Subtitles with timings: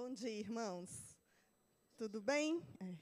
[0.00, 0.90] Bom dia, irmãos.
[1.96, 2.62] Tudo bem?
[2.78, 2.94] É.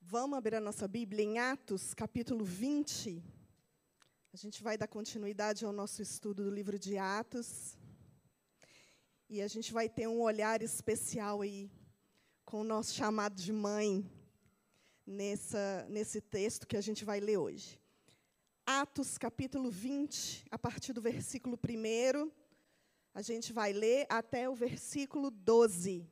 [0.00, 3.22] Vamos abrir a nossa Bíblia em Atos, capítulo 20.
[4.32, 7.78] A gente vai dar continuidade ao nosso estudo do livro de Atos.
[9.30, 11.70] E a gente vai ter um olhar especial aí
[12.44, 14.04] com o nosso chamado de mãe
[15.06, 17.80] nessa, nesse texto que a gente vai ler hoje.
[18.66, 22.43] Atos, capítulo 20, a partir do versículo 1,
[23.14, 26.04] a gente vai ler até o versículo 12.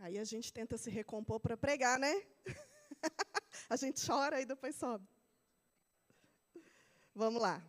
[0.00, 2.12] Aí a gente tenta se recompor para pregar, né?
[3.70, 5.06] a gente chora e depois sobe.
[7.14, 7.62] Vamos lá.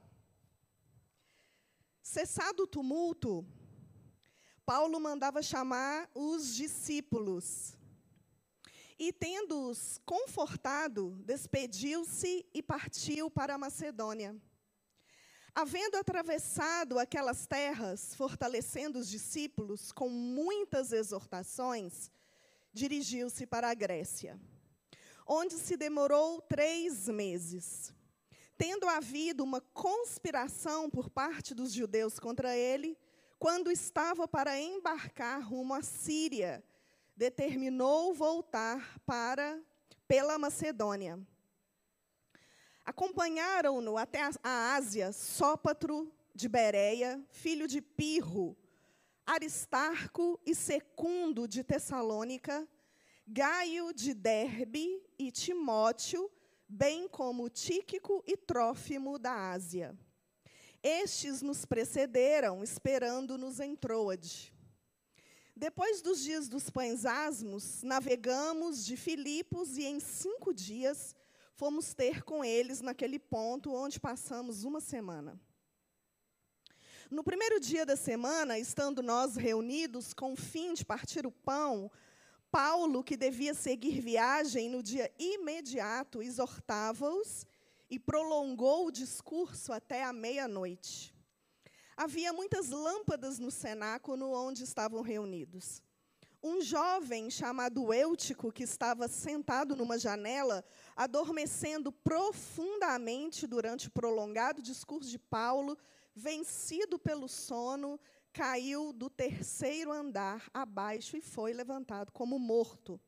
[2.02, 3.46] Cessado o tumulto,
[4.66, 7.78] Paulo mandava chamar os discípulos.
[9.04, 14.40] E, tendo-os confortado, despediu-se e partiu para a Macedônia.
[15.56, 22.12] Havendo atravessado aquelas terras, fortalecendo os discípulos com muitas exortações,
[22.72, 24.40] dirigiu-se para a Grécia,
[25.26, 27.92] onde se demorou três meses.
[28.56, 32.96] Tendo havido uma conspiração por parte dos judeus contra ele,
[33.40, 36.64] quando estava para embarcar rumo à Síria,
[37.22, 39.62] determinou voltar para
[40.08, 41.20] pela Macedônia.
[42.84, 48.58] Acompanharam-no até a Ásia Sópatro de Bereia, filho de Pirro,
[49.24, 52.68] Aristarco e Secundo de Tessalônica,
[53.28, 56.28] Gaio de Derbe e Timóteo,
[56.68, 59.96] bem como Tíquico e Trófimo da Ásia.
[60.82, 64.51] Estes nos precederam, esperando-nos em Troade.
[65.62, 71.16] Depois dos dias dos pães asmos, navegamos de Filipos e em cinco dias
[71.54, 75.40] fomos ter com eles naquele ponto onde passamos uma semana.
[77.12, 81.92] No primeiro dia da semana, estando nós reunidos com o fim de partir o pão,
[82.50, 87.46] Paulo, que devia seguir viagem no dia imediato, exortava-os
[87.88, 91.14] e prolongou o discurso até a meia-noite.
[92.04, 95.84] Havia muitas lâmpadas no cenáculo onde estavam reunidos.
[96.42, 105.12] Um jovem chamado Eutico, que estava sentado numa janela, adormecendo profundamente durante o prolongado discurso
[105.12, 105.78] de Paulo,
[106.16, 108.00] vencido pelo sono,
[108.34, 113.00] caiu do terceiro andar abaixo e foi levantado como morto.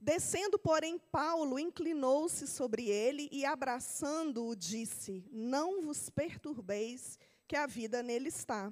[0.00, 7.16] Descendo, porém, Paulo inclinou-se sobre ele e, abraçando-o, disse: Não vos perturbeis,
[7.48, 8.70] que a vida nele está.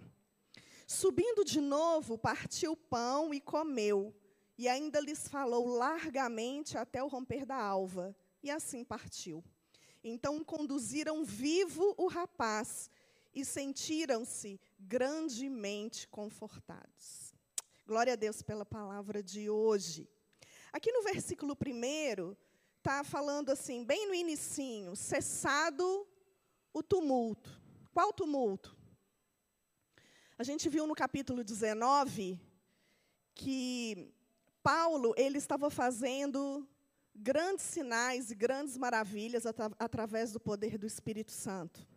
[0.86, 4.14] Subindo de novo, partiu o pão e comeu,
[4.58, 9.42] e ainda lhes falou largamente até o romper da alva, e assim partiu.
[10.04, 12.90] Então conduziram vivo o rapaz
[13.34, 17.34] e sentiram-se grandemente confortados.
[17.86, 20.08] Glória a Deus pela palavra de hoje.
[20.72, 22.36] Aqui no versículo 1,
[22.78, 26.06] está falando assim, bem no inicinho, cessado
[26.72, 27.65] o tumulto.
[27.96, 28.76] Qual tumulto?
[30.36, 32.38] A gente viu no capítulo 19
[33.34, 34.12] que
[34.62, 36.68] Paulo ele estava fazendo
[37.14, 39.44] grandes sinais e grandes maravilhas
[39.78, 41.88] através do poder do Espírito Santo.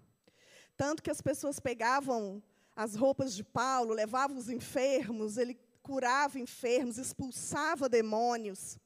[0.77, 2.41] Tanto que as pessoas pegavam
[2.73, 8.79] as roupas de Paulo, levavam os enfermos, ele curava enfermos, expulsava demônios.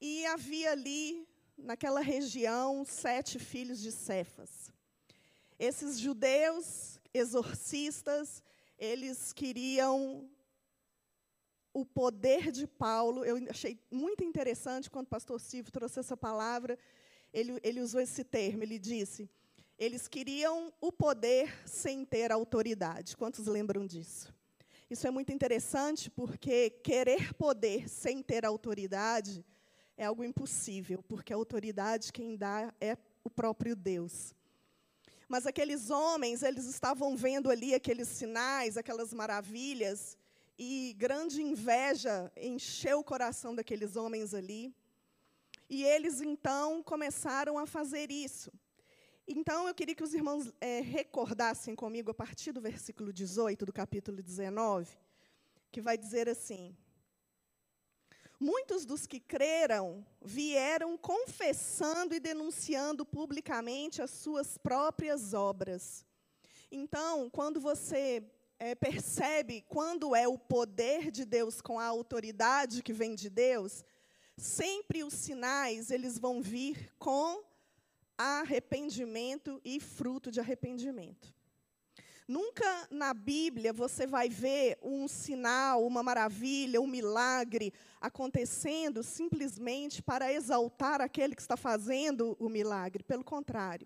[0.00, 1.24] E havia ali,
[1.56, 4.72] naquela região, sete filhos de Cefas.
[5.60, 8.42] Esses judeus exorcistas,
[8.78, 10.26] eles queriam
[11.70, 13.26] o poder de Paulo.
[13.26, 16.78] Eu achei muito interessante quando o pastor Silvio trouxe essa palavra.
[17.30, 18.62] Ele, ele usou esse termo.
[18.62, 19.28] Ele disse:
[19.78, 23.14] eles queriam o poder sem ter autoridade.
[23.14, 24.34] Quantos lembram disso?
[24.88, 29.44] Isso é muito interessante porque querer poder sem ter autoridade
[29.94, 34.34] é algo impossível, porque a autoridade quem dá é o próprio Deus.
[35.30, 40.18] Mas aqueles homens, eles estavam vendo ali aqueles sinais, aquelas maravilhas,
[40.58, 44.74] e grande inveja encheu o coração daqueles homens ali.
[45.68, 48.50] E eles então começaram a fazer isso.
[49.24, 53.72] Então, eu queria que os irmãos é, recordassem comigo a partir do versículo 18 do
[53.72, 54.90] capítulo 19,
[55.70, 56.76] que vai dizer assim:
[58.42, 66.06] Muitos dos que creram vieram confessando e denunciando publicamente as suas próprias obras.
[66.72, 68.24] Então, quando você
[68.58, 73.84] é, percebe quando é o poder de Deus com a autoridade que vem de Deus,
[74.38, 77.44] sempre os sinais eles vão vir com
[78.16, 81.34] arrependimento e fruto de arrependimento.
[82.30, 90.32] Nunca na Bíblia você vai ver um sinal, uma maravilha, um milagre acontecendo simplesmente para
[90.32, 93.02] exaltar aquele que está fazendo o milagre.
[93.02, 93.84] Pelo contrário.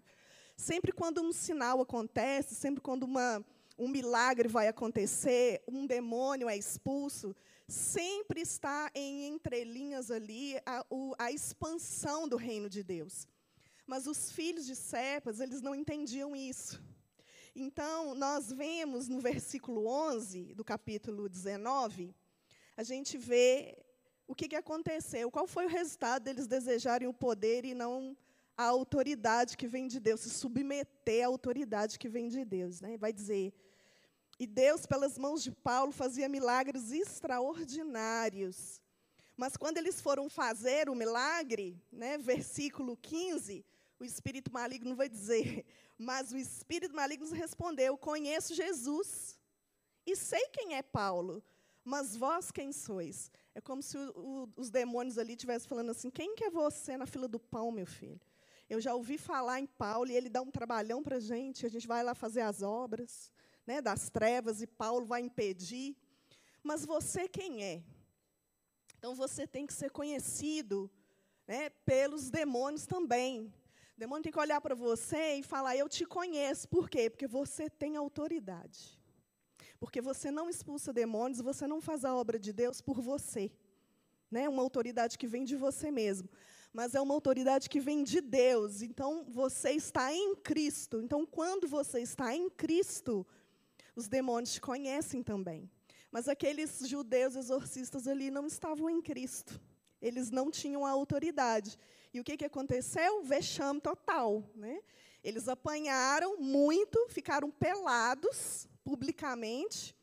[0.58, 3.43] Sempre quando um sinal acontece, sempre quando uma,
[3.79, 7.35] um milagre vai acontecer, um demônio é expulso,
[7.67, 13.26] sempre está em entrelinhas ali a, o, a expansão do reino de Deus.
[13.87, 16.79] Mas os filhos de Cepas, eles não entendiam isso.
[17.56, 22.12] Então, nós vemos no versículo 11 do capítulo 19,
[22.77, 23.79] a gente vê
[24.27, 28.17] o que, que aconteceu, qual foi o resultado deles desejarem o poder e não
[28.56, 32.81] a autoridade que vem de Deus, se submeter à autoridade que vem de Deus.
[32.81, 32.97] Né?
[32.97, 33.53] Vai dizer,
[34.39, 38.83] e Deus, pelas mãos de Paulo, fazia milagres extraordinários.
[39.37, 43.65] Mas quando eles foram fazer o milagre, né, versículo 15,
[43.99, 45.65] o espírito maligno vai dizer:
[45.96, 49.38] Mas o espírito maligno respondeu: Conheço Jesus
[50.06, 51.43] e sei quem é Paulo,
[51.85, 53.31] mas vós quem sois?
[53.55, 56.96] É como se o, o, os demônios ali estivessem falando assim: Quem que é você
[56.96, 58.20] na fila do pão, meu filho?
[58.69, 61.69] Eu já ouvi falar em Paulo e ele dá um trabalhão para a gente, a
[61.69, 63.31] gente vai lá fazer as obras
[63.67, 65.97] né, das trevas e Paulo vai impedir.
[66.62, 67.82] Mas você quem é?
[68.99, 70.90] Então você tem que ser conhecido
[71.47, 73.52] né, pelos demônios também.
[73.96, 76.69] O demônio tem que olhar para você e falar: Eu te conheço.
[76.69, 77.08] Por quê?
[77.08, 78.99] Porque você tem autoridade.
[79.79, 83.52] Porque você não expulsa demônios, você não faz a obra de Deus por você.
[84.31, 84.49] Né?
[84.49, 86.29] Uma autoridade que vem de você mesmo.
[86.73, 88.82] Mas é uma autoridade que vem de Deus.
[88.82, 91.00] Então, você está em Cristo.
[91.00, 93.25] Então, quando você está em Cristo,
[93.94, 95.70] os demônios te conhecem também.
[96.11, 99.61] Mas aqueles judeus exorcistas ali não estavam em Cristo.
[100.02, 101.79] Eles não tinham a autoridade.
[102.14, 103.25] E o que, que aconteceu?
[103.25, 104.49] Vexame total.
[104.55, 104.81] Né?
[105.22, 109.96] Eles apanharam muito, ficaram pelados publicamente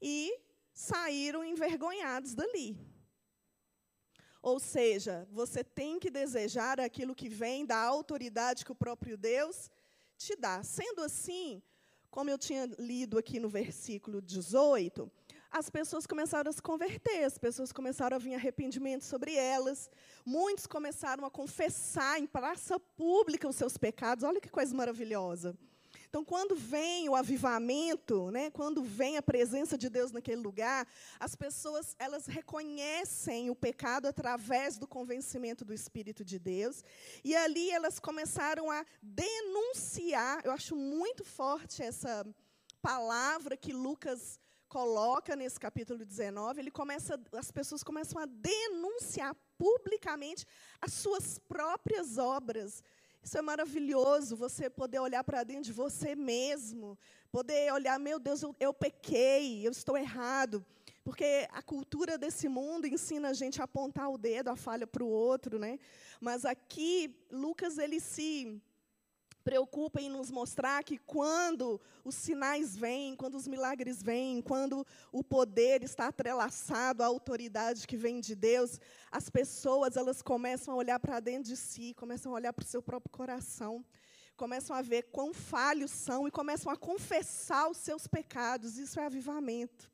[0.00, 0.40] e
[0.72, 2.78] saíram envergonhados dali.
[4.40, 9.70] Ou seja, você tem que desejar aquilo que vem da autoridade que o próprio Deus
[10.16, 10.62] te dá.
[10.62, 11.62] Sendo assim,
[12.10, 15.10] como eu tinha lido aqui no versículo 18,
[15.54, 19.88] as pessoas começaram a se converter, as pessoas começaram a vir arrependimento sobre elas,
[20.26, 24.24] muitos começaram a confessar em praça pública os seus pecados.
[24.24, 25.56] Olha que coisa maravilhosa.
[26.08, 30.88] Então, quando vem o avivamento, né, quando vem a presença de Deus naquele lugar,
[31.20, 36.82] as pessoas elas reconhecem o pecado através do convencimento do Espírito de Deus,
[37.22, 40.40] e ali elas começaram a denunciar.
[40.44, 42.26] Eu acho muito forte essa
[42.82, 44.38] palavra que Lucas
[44.74, 50.44] coloca nesse capítulo 19, ele começa, as pessoas começam a denunciar publicamente
[50.80, 52.82] as suas próprias obras.
[53.22, 56.98] Isso é maravilhoso, você poder olhar para dentro de você mesmo,
[57.30, 60.66] poder olhar, meu Deus, eu, eu pequei, eu estou errado.
[61.04, 65.04] Porque a cultura desse mundo ensina a gente a apontar o dedo, a falha para
[65.04, 65.78] o outro, né?
[66.20, 68.60] Mas aqui, Lucas, ele se
[69.44, 75.22] preocupa em nos mostrar que quando os sinais vêm, quando os milagres vêm, quando o
[75.22, 78.80] poder está atrelaçado à autoridade que vem de Deus,
[79.12, 82.66] as pessoas elas começam a olhar para dentro de si, começam a olhar para o
[82.66, 83.84] seu próprio coração,
[84.34, 88.78] começam a ver quão falhos são e começam a confessar os seus pecados.
[88.78, 89.90] Isso é avivamento.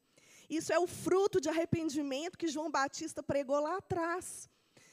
[0.48, 4.48] Isso é o fruto de arrependimento que João Batista pregou lá atrás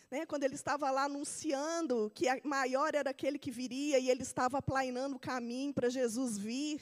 [0.09, 4.61] né, quando ele estava lá anunciando que maior era aquele que viria e ele estava
[4.61, 6.81] planeando o caminho para Jesus vir.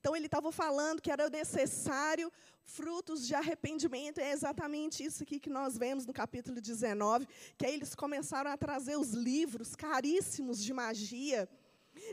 [0.00, 2.32] Então, ele estava falando que era necessário
[2.64, 4.18] frutos de arrependimento.
[4.18, 7.26] É exatamente isso aqui que nós vemos no capítulo 19,
[7.58, 11.48] que aí eles começaram a trazer os livros caríssimos de magia.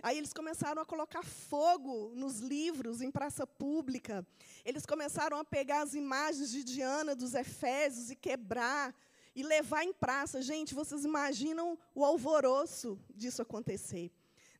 [0.02, 4.26] Aí eles começaram a colocar fogo nos livros em praça pública.
[4.66, 8.96] Eles começaram a pegar as imagens de Diana dos Efésios e quebrar
[9.36, 10.42] e levar em praça.
[10.42, 14.12] Gente, vocês imaginam o alvoroço disso acontecer.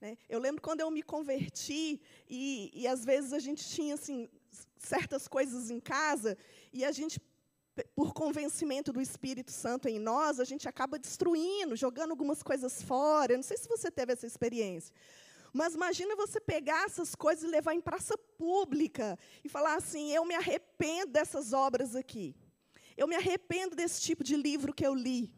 [0.02, 0.18] Né?
[0.28, 4.30] Eu lembro quando eu me converti, e, e às vezes a gente tinha assim,
[4.78, 6.38] certas coisas em casa,
[6.74, 7.22] e a gente,
[7.96, 13.36] por convencimento do Espírito Santo em nós, a gente acaba destruindo, jogando algumas coisas fora.
[13.36, 14.94] Não sei se você teve essa experiência.
[15.54, 20.26] Mas imagina você pegar essas coisas e levar em praça pública e falar assim: eu
[20.26, 22.36] me arrependo dessas obras aqui.
[22.96, 25.32] Eu me arrependo desse tipo de livro que eu li.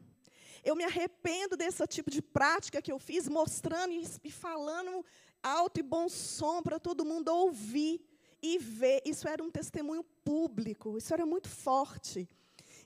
[0.63, 3.93] Eu me arrependo desse tipo de prática que eu fiz, mostrando
[4.23, 5.05] e falando
[5.41, 8.01] alto e bom som para todo mundo ouvir
[8.41, 9.01] e ver.
[9.05, 12.27] Isso era um testemunho público, isso era muito forte.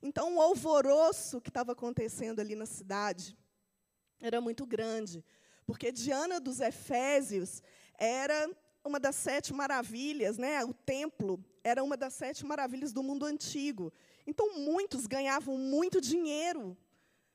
[0.02, 3.38] Então, o alvoroço que estava acontecendo ali na cidade
[4.22, 5.24] era muito grande,
[5.66, 7.62] porque Diana dos Efésios
[7.98, 8.50] era
[8.84, 10.64] uma das sete maravilhas, né?
[10.64, 13.92] O templo era uma das sete maravilhas do mundo antigo.
[14.30, 16.78] Então muitos ganhavam muito dinheiro,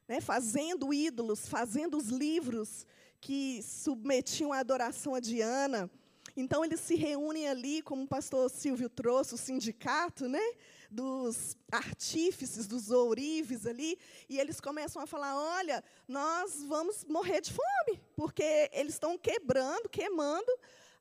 [0.06, 0.20] né?
[0.20, 2.86] Fazendo ídolos, fazendo os livros
[3.20, 5.90] que submetiam a adoração a Diana.
[6.36, 10.40] Então eles se reúnem ali, como o pastor Silvio trouxe, o sindicato, né?
[10.88, 13.98] dos artífices, dos ourives ali,
[14.28, 19.88] e eles começam a falar: olha, nós vamos morrer de fome, porque eles estão quebrando,
[19.88, 20.52] queimando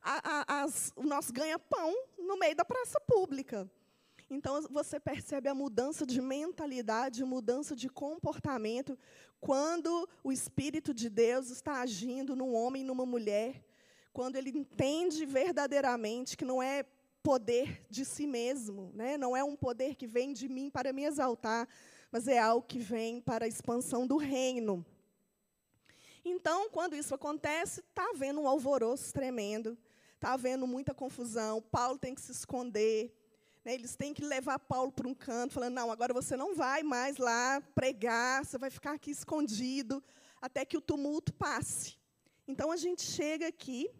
[0.02, 3.70] a, a, as, o nosso ganha-pão no meio da praça pública.
[4.34, 8.98] Então, você percebe a mudança de mentalidade, mudança de comportamento,
[9.40, 13.64] quando o Espírito de Deus está agindo num homem e numa mulher,
[14.12, 16.84] quando ele entende verdadeiramente que não é
[17.22, 19.16] poder de si mesmo, né?
[19.16, 21.68] não é um poder que vem de mim para me exaltar,
[22.10, 24.84] mas é algo que vem para a expansão do reino.
[26.24, 29.78] Então, quando isso acontece, está havendo um alvoroço tremendo,
[30.16, 33.14] está havendo muita confusão, Paulo tem que se esconder,
[33.64, 33.74] né?
[33.74, 37.16] eles têm que levar Paulo para um canto, falando: não, agora você não vai mais
[37.16, 40.02] lá pregar, você vai ficar aqui escondido,
[40.40, 41.96] até que o tumulto passe.
[42.46, 43.90] Então, a gente chega aqui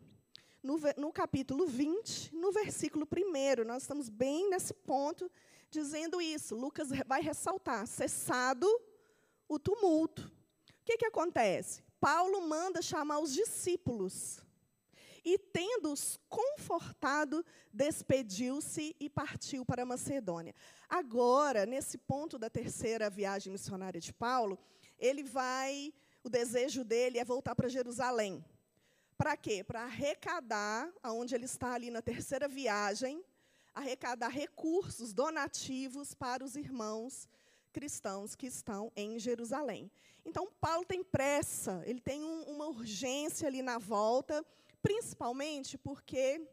[0.62, 3.64] no, no capítulo 20, no versículo 1.
[3.64, 5.30] Nós estamos bem nesse ponto,
[5.71, 6.54] dizendo isso.
[6.54, 8.68] Lucas vai ressaltar: cessado
[9.49, 10.30] o tumulto.
[10.83, 11.83] O que, que acontece?
[11.99, 14.44] Paulo manda chamar os discípulos.
[15.25, 20.54] E, tendo-os confortado, despediu-se e partiu para Macedônia.
[20.88, 24.59] Agora, nesse ponto da terceira viagem missionária de Paulo,
[24.99, 28.45] ele vai, o desejo dele é voltar para Jerusalém.
[29.16, 29.64] Para quê?
[29.64, 33.25] Para arrecadar, aonde ele está ali na terceira viagem,
[33.75, 37.28] arrecadar recursos donativos para os irmãos
[37.73, 39.90] cristãos que estão em Jerusalém.
[40.25, 44.45] Então, Paulo tem pressa, ele tem um, uma urgência ali na volta,
[44.85, 46.47] principalmente porque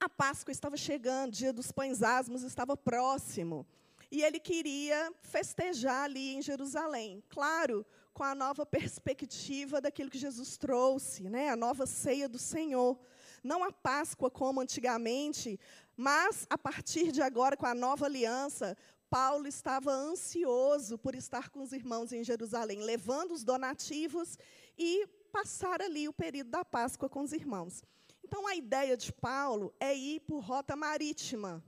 [0.00, 3.64] a Páscoa estava chegando, o dia dos pães asmos estava próximo.
[4.10, 7.22] E ele queria festejar ali em Jerusalém.
[7.28, 11.50] Claro, com a nova perspectiva daquilo que Jesus trouxe, né?
[11.50, 12.98] a nova ceia do Senhor.
[13.44, 15.56] Não a Páscoa como antigamente,
[15.96, 18.76] mas a partir de agora, com a nova aliança,
[19.08, 24.36] Paulo estava ansioso por estar com os irmãos em Jerusalém, levando os donativos
[24.76, 27.82] e passar ali o período da Páscoa com os irmãos.
[28.22, 31.64] Então, a ideia de Paulo é ir por rota marítima.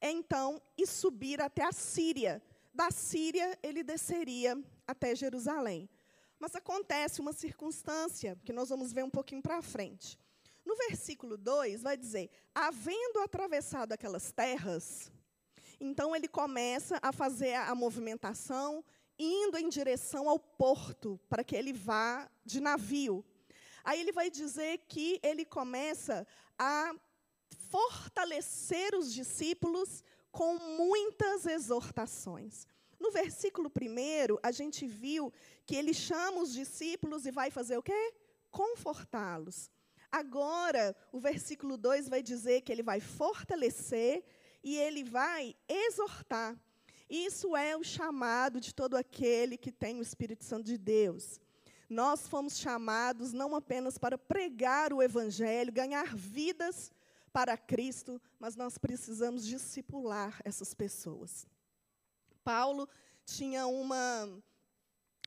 [0.00, 2.42] É, então, e subir até a Síria.
[2.72, 5.88] Da Síria, ele desceria até Jerusalém.
[6.38, 10.18] Mas acontece uma circunstância que nós vamos ver um pouquinho para frente.
[10.64, 15.10] No versículo 2 vai dizer: havendo atravessado aquelas terras,
[15.80, 18.84] então ele começa a fazer a movimentação,
[19.18, 23.24] indo em direção ao porto, para que ele vá de navio.
[23.84, 26.26] Aí ele vai dizer que ele começa
[26.58, 26.94] a
[27.70, 32.66] fortalecer os discípulos com muitas exortações.
[32.98, 35.32] No versículo 1, a gente viu
[35.64, 38.14] que ele chama os discípulos e vai fazer o quê?
[38.50, 39.70] Confortá-los.
[40.10, 44.24] Agora, o versículo 2 vai dizer que ele vai fortalecer
[44.62, 46.58] e ele vai exortar.
[47.08, 51.40] Isso é o chamado de todo aquele que tem o Espírito Santo de Deus.
[51.88, 56.90] Nós fomos chamados não apenas para pregar o Evangelho, ganhar vidas
[57.32, 61.46] para Cristo, mas nós precisamos discipular essas pessoas.
[62.42, 62.88] Paulo
[63.24, 64.28] tinha uma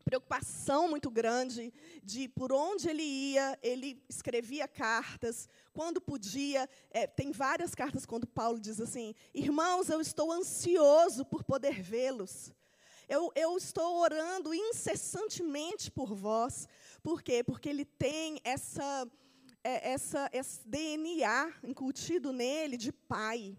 [0.03, 7.31] preocupação muito grande de por onde ele ia, ele escrevia cartas, quando podia, é, tem
[7.31, 12.51] várias cartas quando Paulo diz assim: Irmãos, eu estou ansioso por poder vê-los.
[13.07, 16.67] Eu, eu estou orando incessantemente por vós.
[17.01, 17.43] Por quê?
[17.43, 19.09] Porque ele tem essa,
[19.63, 23.57] é, essa, esse DNA incutido nele de pai.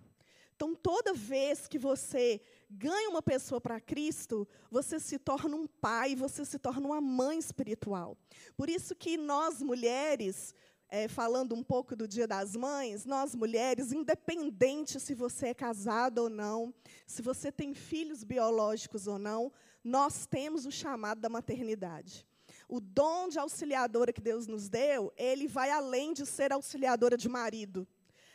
[0.54, 2.40] Então, toda vez que você
[2.70, 7.38] ganha uma pessoa para Cristo, você se torna um pai, você se torna uma mãe
[7.38, 8.16] espiritual.
[8.56, 10.54] Por isso que nós mulheres,
[10.88, 16.22] é, falando um pouco do Dia das Mães, nós mulheres, independente se você é casada
[16.22, 16.72] ou não,
[17.06, 22.26] se você tem filhos biológicos ou não, nós temos o chamado da maternidade.
[22.68, 27.28] O dom de auxiliadora que Deus nos deu, ele vai além de ser auxiliadora de
[27.28, 27.86] marido.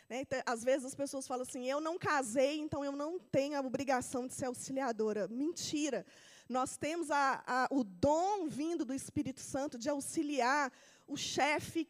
[0.08, 0.20] Né?
[0.20, 3.60] Então, às vezes as pessoas falam assim: eu não casei, então eu não tenho a
[3.60, 5.28] obrigação de ser auxiliadora.
[5.28, 6.06] Mentira.
[6.48, 10.72] Nós temos a, a, o dom vindo do Espírito Santo de auxiliar
[11.06, 11.88] o chefe,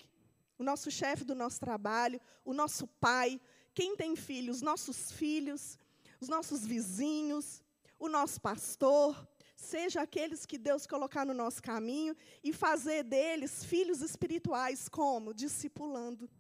[0.59, 3.39] o nosso chefe do nosso trabalho, o nosso pai,
[3.75, 5.79] quem tem filhos, os nossos filhos,
[6.19, 7.63] os nossos vizinhos,
[7.99, 14.01] o nosso pastor, seja aqueles que Deus colocar no nosso caminho e fazer deles filhos
[14.01, 15.35] espirituais, como?
[15.35, 16.31] Discipulando,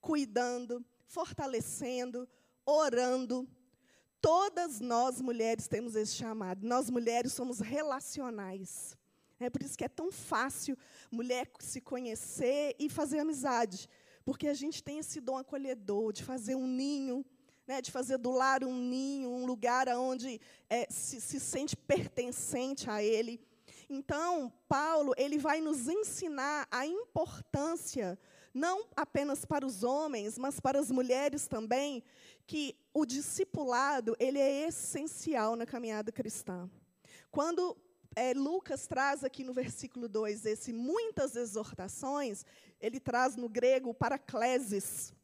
[0.00, 2.28] cuidando, fortalecendo,
[2.64, 3.48] orando.
[4.20, 6.66] Todas nós mulheres temos esse chamado.
[6.66, 8.96] Nós mulheres somos relacionais.
[9.40, 10.76] É por isso que é tão fácil
[11.10, 13.88] mulher se conhecer e fazer amizade,
[14.24, 17.24] porque a gente tem esse dom acolhedor de fazer um ninho,
[17.66, 22.88] né, de fazer do lar um ninho, um lugar onde é, se, se sente pertencente
[22.88, 23.40] a ele.
[23.88, 28.18] Então, Paulo ele vai nos ensinar a importância
[28.52, 32.02] não apenas para os homens, mas para as mulheres também,
[32.46, 36.68] que o discipulado ele é essencial na caminhada cristã.
[37.30, 37.76] Quando
[38.16, 42.44] é, Lucas traz aqui no versículo 2 esse muitas exortações,
[42.80, 45.14] ele traz no grego paracleses,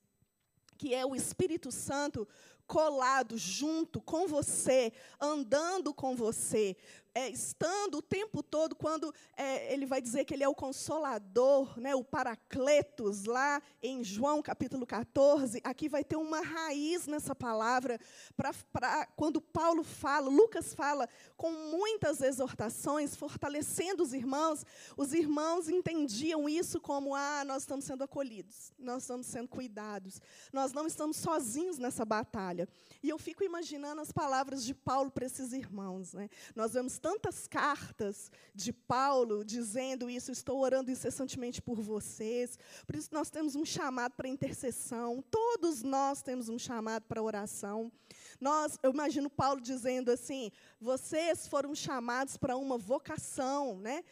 [0.78, 2.28] que é o Espírito Santo
[2.66, 6.76] colado junto com você, andando com você,
[7.16, 11.80] é, estando o tempo todo, quando é, ele vai dizer que ele é o consolador,
[11.80, 17.98] né, o paracletos, lá em João capítulo 14, aqui vai ter uma raiz nessa palavra,
[18.36, 21.08] para quando Paulo fala, Lucas fala,
[21.38, 24.62] com muitas exortações, fortalecendo os irmãos,
[24.94, 30.20] os irmãos entendiam isso como: ah, nós estamos sendo acolhidos, nós estamos sendo cuidados,
[30.52, 32.68] nós não estamos sozinhos nessa batalha.
[33.02, 36.12] E eu fico imaginando as palavras de Paulo para esses irmãos.
[36.12, 36.28] Né?
[36.54, 42.58] Nós vemos tantas cartas de Paulo dizendo isso, estou orando incessantemente por vocês.
[42.84, 45.22] Por isso nós temos um chamado para intercessão.
[45.30, 47.92] Todos nós temos um chamado para oração.
[48.40, 54.02] Nós, eu imagino Paulo dizendo assim: vocês foram chamados para uma vocação, né?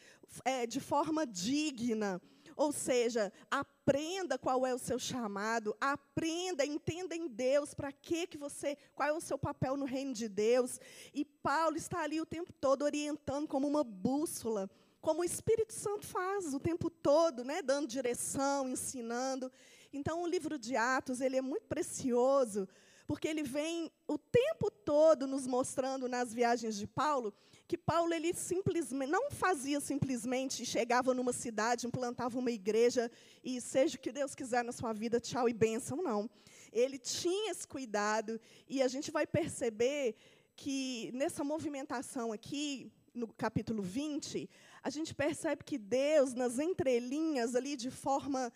[0.44, 2.22] É, de forma digna.
[2.56, 8.38] Ou seja, aprenda qual é o seu chamado, aprenda, entenda em Deus para que que
[8.38, 10.80] você, qual é o seu papel no reino de Deus.
[11.12, 14.70] E Paulo está ali o tempo todo orientando como uma bússola,
[15.00, 19.52] como o Espírito Santo faz o tempo todo, né, dando direção, ensinando.
[19.92, 22.69] Então, o livro de Atos, ele é muito precioso,
[23.06, 27.34] porque ele vem o tempo todo nos mostrando nas viagens de Paulo
[27.67, 33.10] que Paulo ele simplesmente não fazia simplesmente chegava numa cidade, implantava uma igreja
[33.43, 36.28] e seja o que Deus quiser na sua vida, tchau e bênção, não.
[36.73, 38.38] Ele tinha esse cuidado
[38.69, 40.14] e a gente vai perceber
[40.56, 44.49] que nessa movimentação aqui, no capítulo 20,
[44.82, 48.52] a gente percebe que Deus, nas entrelinhas ali, de forma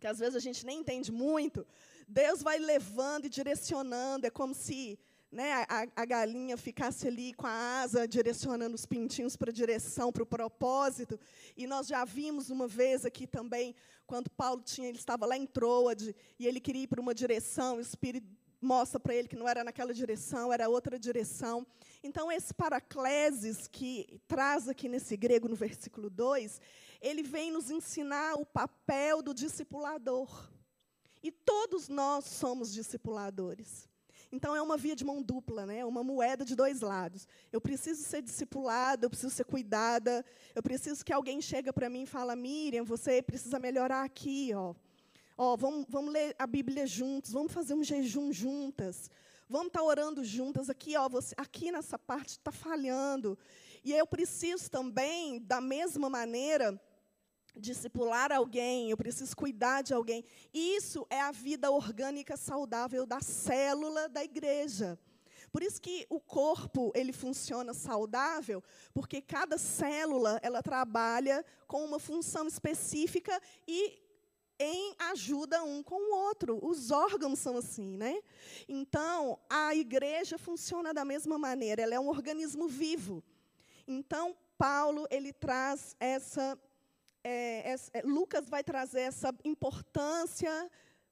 [0.00, 1.64] que às vezes a gente nem entende muito,
[2.12, 4.98] Deus vai levando e direcionando, é como se
[5.30, 10.12] né, a, a, galinha ficasse ali com a asa direcionando os pintinhos para a direção,
[10.12, 11.18] para o propósito.
[11.56, 13.74] E nós já vimos uma vez aqui também,
[14.06, 17.76] quando Paulo tinha, ele estava lá em Troade, e ele queria ir para uma direção,
[17.76, 18.28] o Espírito
[18.60, 21.66] mostra para ele que não era naquela direção, era outra direção.
[22.04, 26.60] Então, esse paracleses que traz aqui nesse grego, no versículo 2,
[27.00, 30.51] ele vem nos ensinar o papel do discipulador.
[31.22, 33.88] E todos nós somos discipuladores.
[34.32, 35.84] Então é uma via de mão dupla, né?
[35.84, 37.28] uma moeda de dois lados.
[37.52, 42.04] Eu preciso ser discipulada, eu preciso ser cuidada, eu preciso que alguém chegue para mim
[42.04, 44.52] e fale, Miriam, você precisa melhorar aqui.
[44.54, 44.74] Ó.
[45.36, 49.10] Ó, vamos, vamos ler a Bíblia juntos, vamos fazer um jejum juntas.
[49.50, 53.38] Vamos estar tá orando juntas aqui, ó, você, aqui nessa parte está falhando.
[53.84, 56.80] E eu preciso também, da mesma maneira,
[57.56, 60.24] discipular alguém, eu preciso cuidar de alguém.
[60.52, 64.98] Isso é a vida orgânica saudável da célula da igreja.
[65.52, 71.98] Por isso que o corpo ele funciona saudável, porque cada célula ela trabalha com uma
[71.98, 73.38] função específica
[73.68, 74.00] e
[74.58, 76.58] em ajuda um com o outro.
[76.64, 78.22] Os órgãos são assim, né?
[78.66, 83.22] Então, a igreja funciona da mesma maneira, ela é um organismo vivo.
[83.86, 86.58] Então, Paulo ele traz essa
[87.24, 90.70] é, é, Lucas vai trazer essa importância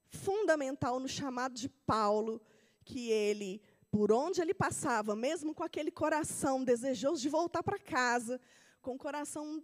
[0.08, 2.40] fundamental no chamado de Paulo,
[2.84, 8.40] que ele, por onde ele passava, mesmo com aquele coração desejoso de voltar para casa,
[8.82, 9.62] com o coração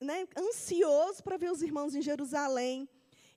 [0.00, 2.88] né, ansioso para ver os irmãos em Jerusalém,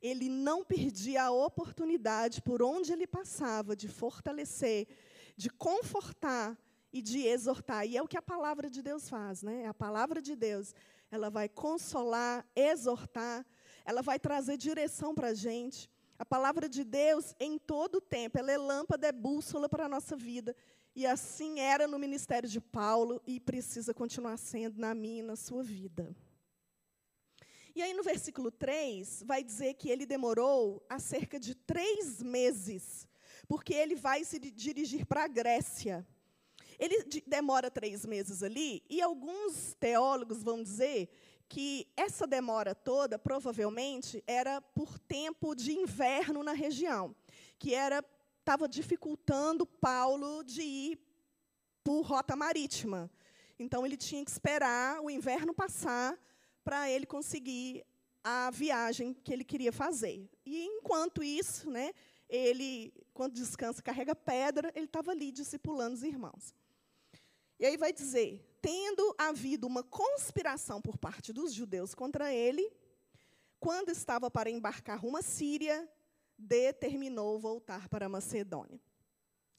[0.01, 4.87] ele não perdia a oportunidade, por onde ele passava, de fortalecer,
[5.35, 6.57] de confortar
[6.91, 7.85] e de exortar.
[7.85, 9.65] E é o que a palavra de Deus faz, né?
[9.67, 10.73] A palavra de Deus
[11.09, 13.45] ela vai consolar, exortar,
[13.85, 15.89] ela vai trazer direção para a gente.
[16.19, 19.89] A palavra de Deus, em todo o tempo, ela é lâmpada, é bússola para a
[19.89, 20.55] nossa vida.
[20.95, 25.35] E assim era no ministério de Paulo e precisa continuar sendo na minha e na
[25.35, 26.15] sua vida.
[27.75, 33.07] E aí, no versículo 3, vai dizer que ele demorou há cerca de três meses,
[33.47, 36.03] porque ele vai se dirigir para a Grécia.
[36.79, 41.09] Ele demora três meses ali, e alguns teólogos vão dizer
[41.49, 47.15] que essa demora toda, provavelmente, era por tempo de inverno na região,
[47.57, 48.03] que era
[48.39, 50.99] estava dificultando Paulo de ir
[51.83, 53.11] por rota marítima.
[53.59, 56.17] Então, ele tinha que esperar o inverno passar
[56.63, 57.85] para ele conseguir
[58.23, 60.29] a viagem que ele queria fazer.
[60.45, 61.93] E, enquanto isso, né,
[62.29, 66.53] ele, quando descansa, carrega pedra, ele estava ali discipulando os irmãos.
[67.59, 72.71] E aí vai dizer: tendo havido uma conspiração por parte dos judeus contra ele,
[73.59, 75.89] quando estava para embarcar rumo à Síria,
[76.37, 78.79] determinou voltar para Macedônia.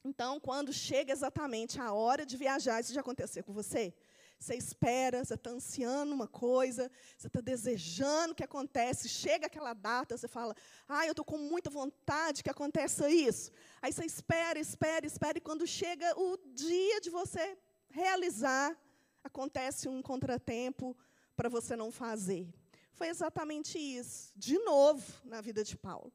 [0.03, 3.93] Então, quando chega exatamente a hora de viajar, isso já aconteceu com você?
[4.39, 10.15] Você espera, você está ansiando uma coisa, você está desejando que acontece, chega aquela data,
[10.15, 10.55] você fala,
[10.87, 13.51] ah, eu estou com muita vontade que aconteça isso.
[13.81, 17.57] Aí você espera, espera, espera, e quando chega o dia de você
[17.89, 18.77] realizar,
[19.23, 20.95] acontece um contratempo
[21.35, 22.47] para você não fazer.
[22.93, 26.11] Foi exatamente isso, de novo, na vida de Paulo.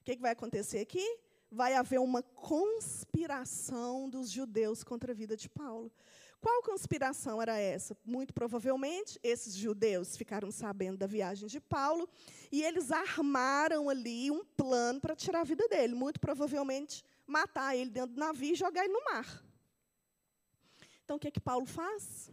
[0.00, 1.04] O que, que vai acontecer aqui?
[1.50, 5.92] Vai haver uma conspiração dos judeus contra a vida de Paulo.
[6.40, 7.96] Qual conspiração era essa?
[8.04, 12.06] Muito provavelmente, esses judeus ficaram sabendo da viagem de Paulo
[12.52, 15.94] e eles armaram ali um plano para tirar a vida dele.
[15.94, 19.42] Muito provavelmente, matar ele dentro do navio e jogar ele no mar.
[21.04, 22.30] Então, o que é que Paulo faz?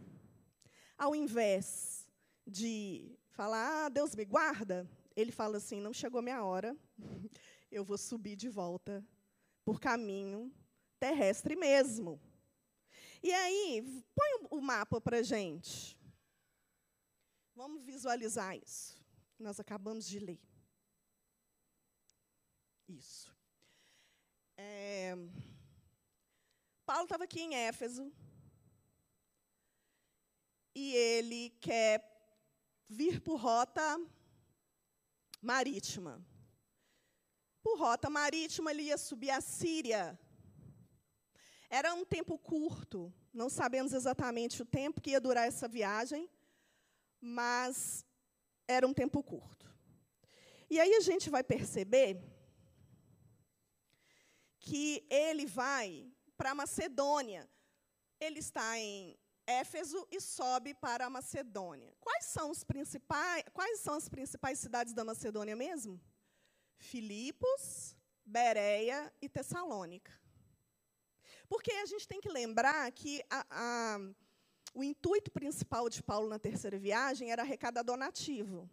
[0.96, 2.08] Ao invés
[2.46, 6.74] de falar, ah, Deus me guarda, ele fala assim: não chegou minha hora,
[7.70, 9.04] eu vou subir de volta
[9.64, 10.50] por caminho
[10.98, 12.20] terrestre mesmo.
[13.22, 13.82] E aí,
[14.14, 15.98] põe o mapa para gente.
[17.54, 19.00] Vamos visualizar isso.
[19.38, 20.40] Nós acabamos de ler.
[22.88, 23.34] Isso.
[24.56, 25.14] É,
[26.86, 28.12] Paulo estava aqui em Éfeso.
[30.74, 32.02] E ele quer
[32.88, 34.00] vir por rota
[35.40, 36.24] marítima.
[37.62, 40.18] Por rota marítima, ele ia subir a Síria.
[41.68, 46.28] Era um tempo curto, não sabemos exatamente o tempo que ia durar essa viagem,
[47.20, 48.04] mas
[48.68, 49.70] era um tempo curto.
[50.68, 52.22] E aí a gente vai perceber
[54.58, 57.48] que ele vai para a Macedônia.
[58.20, 61.92] Ele está em Éfeso e sobe para a Macedônia.
[62.00, 66.00] Quais são, os principais, quais são as principais cidades da Macedônia mesmo?
[66.76, 70.12] Filipos, Bereia e Tessalônica.
[71.48, 73.98] Porque a gente tem que lembrar que a, a,
[74.74, 78.70] o intuito principal de Paulo na terceira viagem era arrecadar donativo.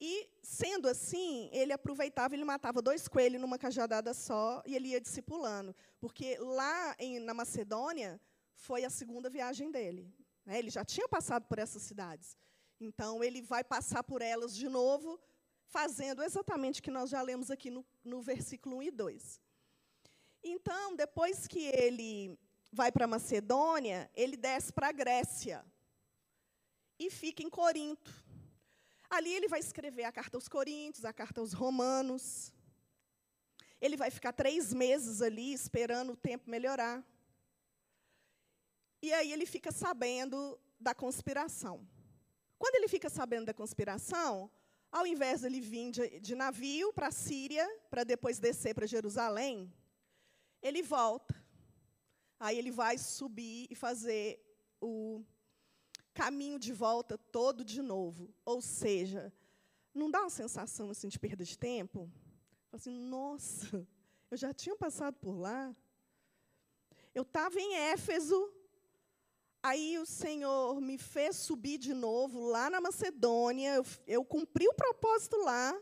[0.00, 5.00] E, sendo assim, ele aproveitava, ele matava dois coelhos numa cajadada só e ele ia
[5.00, 5.76] discipulando.
[6.00, 8.18] Porque lá em, na Macedônia
[8.60, 10.04] foi a segunda viagem dele.
[10.44, 10.58] Né?
[10.58, 12.36] Ele já tinha passado por essas cidades.
[12.78, 15.20] Então, ele vai passar por elas de novo,
[15.64, 19.40] fazendo exatamente o que nós já lemos aqui no, no versículo 1 e 2.
[20.42, 22.38] Então, depois que ele
[22.72, 25.64] vai para Macedônia, ele desce para a Grécia
[26.98, 28.10] e fica em Corinto.
[29.08, 32.52] Ali ele vai escrever a carta aos Coríntios, a carta aos Romanos.
[33.80, 37.04] Ele vai ficar três meses ali esperando o tempo melhorar.
[39.02, 41.86] E aí ele fica sabendo da conspiração.
[42.58, 44.50] Quando ele fica sabendo da conspiração,
[44.92, 48.86] ao invés de ele vir de, de navio para a Síria, para depois descer para
[48.86, 49.72] Jerusalém,
[50.62, 51.34] ele volta.
[52.38, 54.42] Aí ele vai subir e fazer
[54.80, 55.22] o
[56.12, 58.34] caminho de volta todo de novo.
[58.44, 59.32] Ou seja,
[59.94, 62.10] não dá uma sensação assim de perda de tempo?
[62.72, 63.86] Assim, nossa,
[64.30, 65.74] eu já tinha passado por lá.
[67.14, 68.52] Eu estava em Éfeso,
[69.62, 74.74] aí o Senhor me fez subir de novo lá na Macedônia, eu, eu cumpri o
[74.74, 75.78] propósito lá.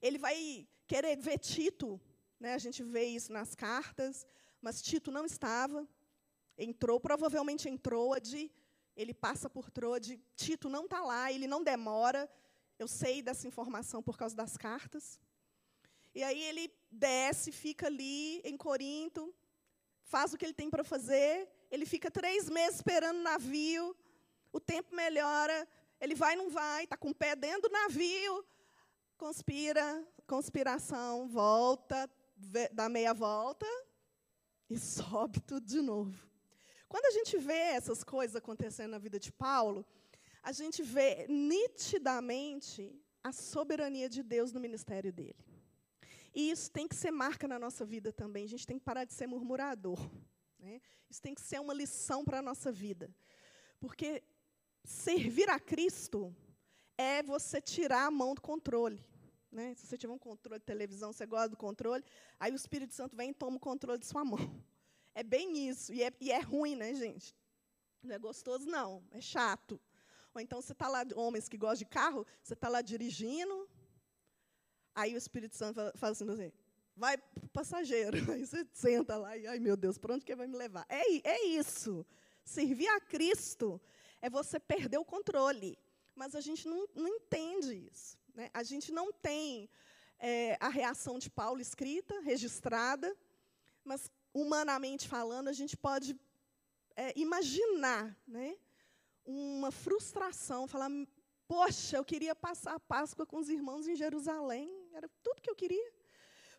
[0.00, 2.00] Ele vai querer ver Tito
[2.40, 4.26] né, a gente vê isso nas cartas,
[4.60, 5.86] mas Tito não estava.
[6.56, 8.50] Entrou, provavelmente entrou de
[8.96, 12.28] ele passa por Trode, Tito não está lá, ele não demora.
[12.78, 15.20] Eu sei dessa informação por causa das cartas.
[16.14, 19.32] E aí ele desce, fica ali em Corinto,
[20.02, 21.48] faz o que ele tem para fazer.
[21.70, 23.96] Ele fica três meses esperando o navio.
[24.52, 25.68] O tempo melhora.
[26.00, 28.44] Ele vai, não vai, está com o pé dentro do navio.
[29.16, 32.08] Conspira, conspiração, volta,
[32.72, 33.66] dá meia volta
[34.70, 36.28] e sobe tudo de novo.
[36.88, 39.84] Quando a gente vê essas coisas acontecendo na vida de Paulo,
[40.42, 45.36] a gente vê nitidamente a soberania de Deus no ministério dele.
[46.34, 48.44] E isso tem que ser marca na nossa vida também.
[48.44, 49.98] A gente tem que parar de ser murmurador.
[50.58, 50.80] Né?
[51.08, 53.14] Isso tem que ser uma lição para a nossa vida.
[53.80, 54.22] Porque
[54.84, 56.34] servir a Cristo
[56.96, 59.04] é você tirar a mão do controle.
[59.50, 59.74] Né?
[59.74, 62.04] Se você tiver um controle de televisão, você gosta do controle,
[62.38, 64.38] aí o Espírito Santo vem e toma o controle de sua mão.
[65.14, 65.92] É bem isso.
[65.92, 67.34] E é, e é ruim, né, gente?
[68.02, 69.02] Não é gostoso, não.
[69.10, 69.80] É chato.
[70.34, 73.68] Ou então você está lá, homens que gostam de carro, você está lá dirigindo,
[74.94, 76.52] aí o Espírito Santo fala assim, assim
[76.98, 78.16] vai para o passageiro.
[78.32, 80.84] Aí você senta lá e, ai meu Deus, para onde que vai me levar?
[80.88, 82.04] É, é isso.
[82.44, 83.80] Servir a Cristo
[84.20, 85.78] é você perder o controle.
[86.14, 88.18] Mas a gente não, não entende isso.
[88.34, 88.50] Né?
[88.52, 89.70] A gente não tem
[90.18, 93.16] é, a reação de Paulo escrita, registrada,
[93.84, 96.18] mas, humanamente falando, a gente pode
[96.96, 98.56] é, imaginar né?
[99.24, 100.90] uma frustração, falar,
[101.46, 105.54] poxa, eu queria passar a Páscoa com os irmãos em Jerusalém, era tudo que eu
[105.54, 105.97] queria.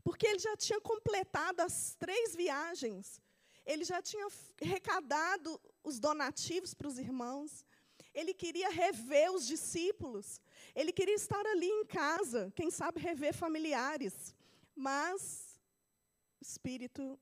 [0.04, 3.22] Porque ele já tinha completado as três viagens,
[3.66, 4.28] ele já tinha
[4.62, 7.66] arrecadado os donativos para os irmãos,
[8.14, 10.42] ele queria rever os discípulos,
[10.74, 14.36] ele queria estar ali em casa, quem sabe rever familiares.
[14.76, 15.60] Mas
[16.40, 17.20] o Espírito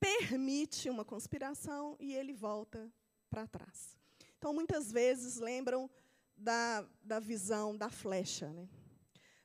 [0.00, 2.90] permite uma conspiração e ele volta
[3.28, 3.96] para trás.
[4.38, 5.90] Então, muitas vezes lembram
[6.36, 8.52] da, da visão da flecha.
[8.52, 8.68] Né?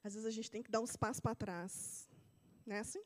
[0.03, 2.07] Às vezes a gente tem que dar uns passos para trás.
[2.65, 3.02] Não é assim?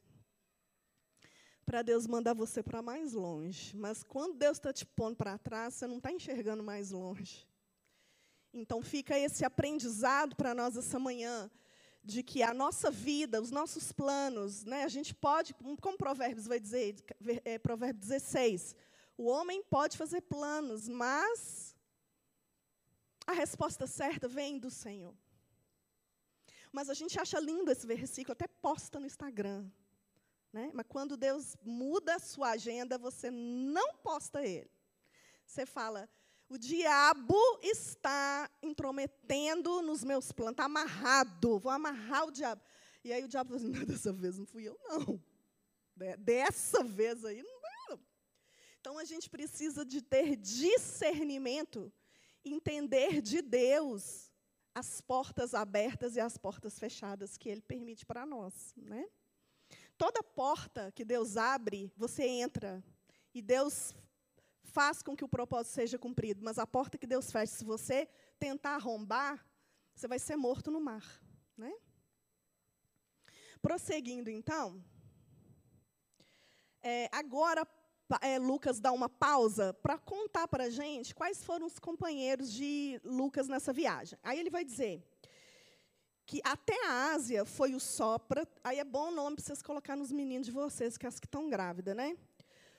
[1.65, 3.75] Para Deus mandar você para mais longe.
[3.75, 7.47] Mas quando Deus está te pondo para trás, você não está enxergando mais longe.
[8.53, 11.51] Então fica esse aprendizado para nós essa manhã,
[12.03, 16.59] de que a nossa vida, os nossos planos, né, a gente pode, como Provérbios vai
[16.59, 16.95] dizer,
[17.43, 18.75] é, Provérbio 16,
[19.17, 21.75] o homem pode fazer planos, mas
[23.25, 25.15] a resposta certa vem do Senhor.
[26.75, 29.65] Mas a gente acha lindo esse versículo, até posta no Instagram.
[30.51, 30.71] Né?
[30.73, 34.69] Mas quando Deus muda a sua agenda, você não posta ele.
[35.47, 36.09] Você fala,
[36.49, 42.61] o diabo está intrometendo nos meus planos, está amarrado, vou amarrar o diabo.
[43.05, 45.23] E aí o diabo fala assim, dessa vez não fui eu, não.
[46.17, 47.99] Dessa vez aí não não.
[48.81, 51.89] Então a gente precisa de ter discernimento,
[52.43, 54.24] entender de Deus
[54.75, 58.73] as portas abertas e as portas fechadas que Ele permite para nós.
[58.75, 59.09] Né?
[59.97, 62.83] Toda porta que Deus abre, você entra.
[63.33, 63.95] E Deus
[64.63, 66.43] faz com que o propósito seja cumprido.
[66.43, 69.45] Mas a porta que Deus fecha, se você tentar arrombar,
[69.95, 71.21] você vai ser morto no mar.
[71.57, 71.73] Né?
[73.61, 74.83] Prosseguindo, então.
[76.81, 77.65] É, agora,
[78.21, 82.99] é, Lucas dá uma pausa para contar para a gente quais foram os companheiros de
[83.03, 84.17] Lucas nessa viagem.
[84.21, 85.03] Aí ele vai dizer
[86.25, 88.47] que até a Ásia foi o Sopra.
[88.63, 91.27] Aí é bom nome para vocês colocar nos meninos de vocês, que é as que
[91.27, 92.17] estão grávidas, né?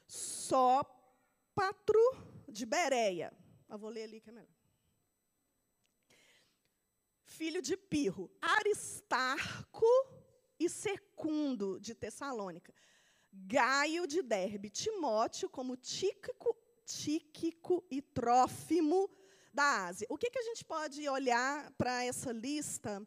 [0.07, 1.99] Sópatro
[2.49, 3.33] de Bereia.
[3.69, 4.51] Eu vou ler ali que é melhor.
[7.25, 8.31] Filho de Pirro.
[8.41, 9.87] Aristarco
[10.59, 12.73] e Secundo de Tessalônica.
[13.45, 19.11] Gaio de Derbe, Timóteo como Tíquico, Tíquico e Trófimo
[19.53, 20.07] da Ásia.
[20.11, 23.07] O que, que a gente pode olhar para essa lista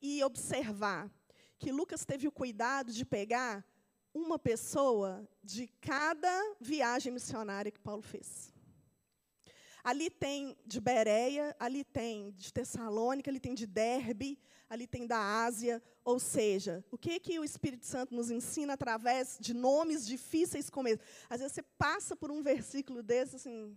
[0.00, 1.10] e observar?
[1.58, 3.64] Que Lucas teve o cuidado de pegar
[4.12, 8.52] uma pessoa de cada viagem missionária que Paulo fez.
[9.82, 14.38] Ali tem de Bereia, ali tem de Tessalônica, ali tem de Derbe,
[14.68, 15.82] ali tem da Ásia.
[16.04, 20.88] Ou seja, o que, que o Espírito Santo nos ensina através de nomes difíceis como
[20.88, 21.02] esse?
[21.28, 23.76] Às vezes você passa por um versículo desse, assim,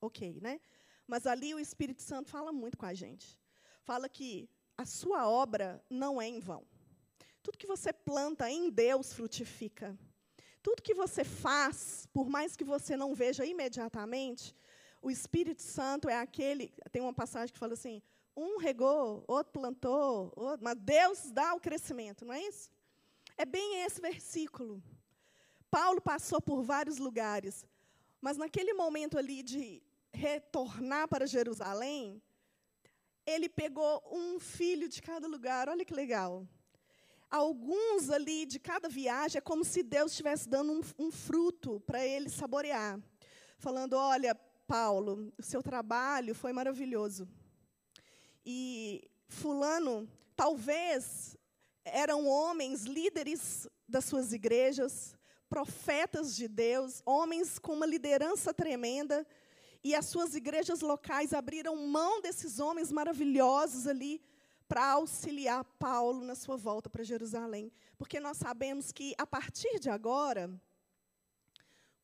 [0.00, 0.60] ok, né?
[1.06, 3.38] Mas ali o Espírito Santo fala muito com a gente.
[3.82, 6.64] Fala que a sua obra não é em vão.
[7.42, 9.96] Tudo que você planta em Deus frutifica.
[10.62, 14.52] Tudo que você faz, por mais que você não veja imediatamente,
[15.00, 16.74] o Espírito Santo é aquele.
[16.90, 18.02] Tem uma passagem que fala assim:
[18.36, 22.70] um regou, outro plantou, outro, mas Deus dá o crescimento, não é isso?
[23.36, 24.82] É bem esse versículo.
[25.70, 27.66] Paulo passou por vários lugares,
[28.20, 32.22] mas naquele momento ali de retornar para Jerusalém,
[33.26, 35.68] ele pegou um filho de cada lugar.
[35.68, 36.46] Olha que legal.
[37.28, 42.06] Alguns ali de cada viagem é como se Deus estivesse dando um, um fruto para
[42.06, 43.00] ele saborear.
[43.58, 44.34] Falando: olha,
[44.66, 47.28] Paulo, o seu trabalho foi maravilhoso.
[48.48, 51.36] E Fulano, talvez
[51.84, 55.16] eram homens, líderes das suas igrejas,
[55.48, 59.26] profetas de Deus, homens com uma liderança tremenda,
[59.82, 64.22] e as suas igrejas locais abriram mão desses homens maravilhosos ali
[64.68, 67.72] para auxiliar Paulo na sua volta para Jerusalém.
[67.98, 70.50] Porque nós sabemos que, a partir de agora,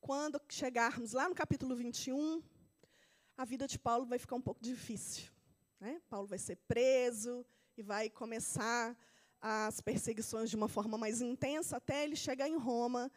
[0.00, 2.42] quando chegarmos lá no capítulo 21,
[3.36, 5.31] a vida de Paulo vai ficar um pouco difícil.
[5.82, 6.00] Né?
[6.08, 7.44] Paulo vai ser preso
[7.76, 8.96] e vai começar
[9.40, 13.10] as perseguições de uma forma mais intensa até ele chegar em Roma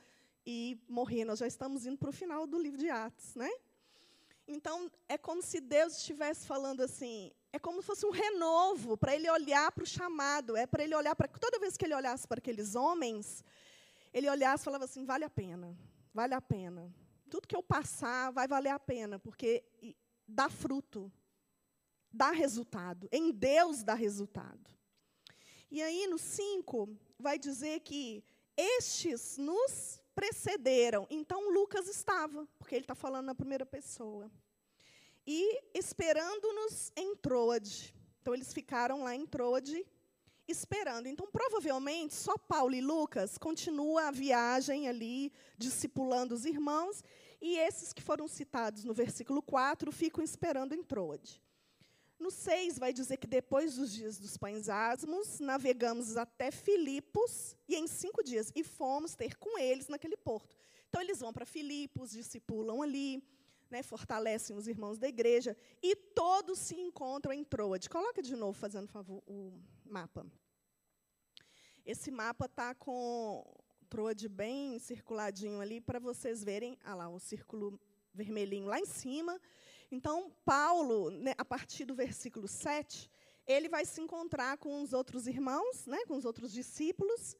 [0.43, 1.25] e morrer.
[1.25, 3.35] Nós já estamos indo para o final do livro de Atos.
[3.35, 3.51] Né?
[4.47, 9.13] Então, é como se Deus estivesse falando assim, é como se fosse um renovo para
[9.13, 11.27] ele olhar para o chamado, é para ele olhar para.
[11.27, 13.43] Toda vez que ele olhasse para aqueles homens,
[14.11, 15.77] ele olhasse e falava assim: vale a pena,
[16.11, 16.91] vale a pena.
[17.29, 19.63] Tudo que eu passar vai valer a pena, porque
[20.27, 21.11] dá fruto,
[22.15, 23.07] dá resultado.
[23.11, 24.71] Em Deus dá resultado.
[25.69, 28.23] E aí, no 5, vai dizer que
[28.55, 31.05] estes nos precederam.
[31.09, 34.31] Então, Lucas estava, porque ele está falando na primeira pessoa.
[35.27, 37.93] E esperando-nos em Troade.
[38.21, 39.85] Então, eles ficaram lá em Troade,
[40.47, 41.07] esperando.
[41.07, 47.03] Então, provavelmente, só Paulo e Lucas continuam a viagem ali, discipulando os irmãos,
[47.41, 51.43] e esses que foram citados no versículo 4 ficam esperando em Troade.
[52.17, 57.75] No 6 vai dizer que depois dos dias dos pães asmos, navegamos até Filipos, e
[57.75, 60.55] em cinco dias, e fomos ter com eles naquele porto.
[60.87, 63.21] Então, eles vão para Filipos, discipulam ali,
[63.69, 67.89] né, fortalecem os irmãos da igreja, e todos se encontram em Troade.
[67.89, 70.25] Coloca de novo, fazendo favor, o mapa.
[71.85, 73.43] Esse mapa está com
[73.89, 77.79] Troade bem circuladinho ali, para vocês verem, ah lá, o círculo
[78.13, 79.39] vermelhinho lá em cima,
[79.95, 83.09] então, Paulo, né, a partir do versículo 7,
[83.47, 87.37] ele vai se encontrar com os outros irmãos, né, com os outros discípulos,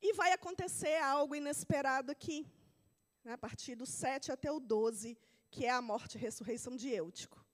[0.00, 2.46] e vai acontecer algo inesperado aqui,
[3.22, 5.18] né, a partir do 7 até o 12,
[5.50, 7.44] que é a morte e ressurreição de Eutico.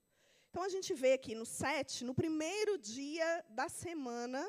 [0.49, 4.49] Então, a gente vê aqui no 7, no primeiro dia da semana,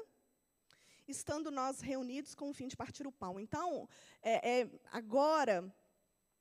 [1.08, 3.40] estando nós reunidos com o fim de partir o pão.
[3.40, 3.90] Então,
[4.22, 5.74] é, é, agora,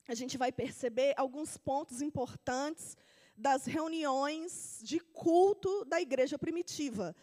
[0.07, 2.97] a gente vai perceber alguns pontos importantes
[3.37, 7.15] das reuniões de culto da igreja primitiva.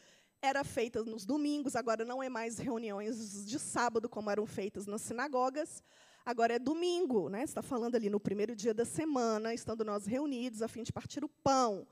[0.41, 5.01] Era feita nos domingos, agora não é mais reuniões de sábado como eram feitas nas
[5.01, 5.83] sinagogas.
[6.25, 7.43] Agora é domingo, né?
[7.43, 11.23] Está falando ali no primeiro dia da semana, estando nós reunidos a fim de partir
[11.23, 11.87] o pão.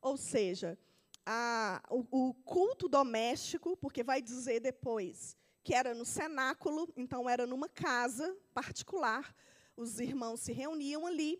[0.00, 0.78] Ou seja,
[1.26, 7.46] a, o, o culto doméstico, porque vai dizer depois que era no cenáculo, então era
[7.46, 9.34] numa casa particular,
[9.76, 11.38] os irmãos se reuniam ali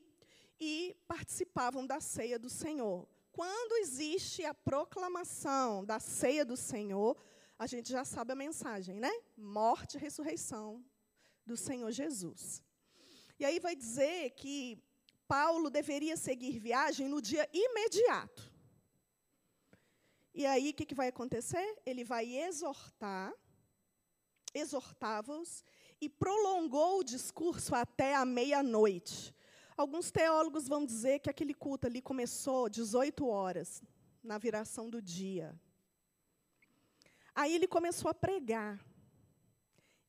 [0.60, 3.08] e participavam da ceia do Senhor.
[3.32, 7.16] Quando existe a proclamação da ceia do Senhor,
[7.58, 9.12] a gente já sabe a mensagem, né?
[9.36, 10.84] Morte e ressurreição
[11.46, 12.62] do Senhor Jesus.
[13.38, 14.82] E aí vai dizer que
[15.28, 18.50] Paulo deveria seguir viagem no dia imediato.
[20.34, 21.80] E aí o que, que vai acontecer?
[21.84, 23.32] Ele vai exortar,
[24.54, 25.64] exortava-os
[26.00, 29.34] e prolongou o discurso até a meia-noite.
[29.78, 33.80] Alguns teólogos vão dizer que aquele culto ali começou 18 horas,
[34.20, 35.56] na viração do dia.
[37.32, 38.84] Aí ele começou a pregar.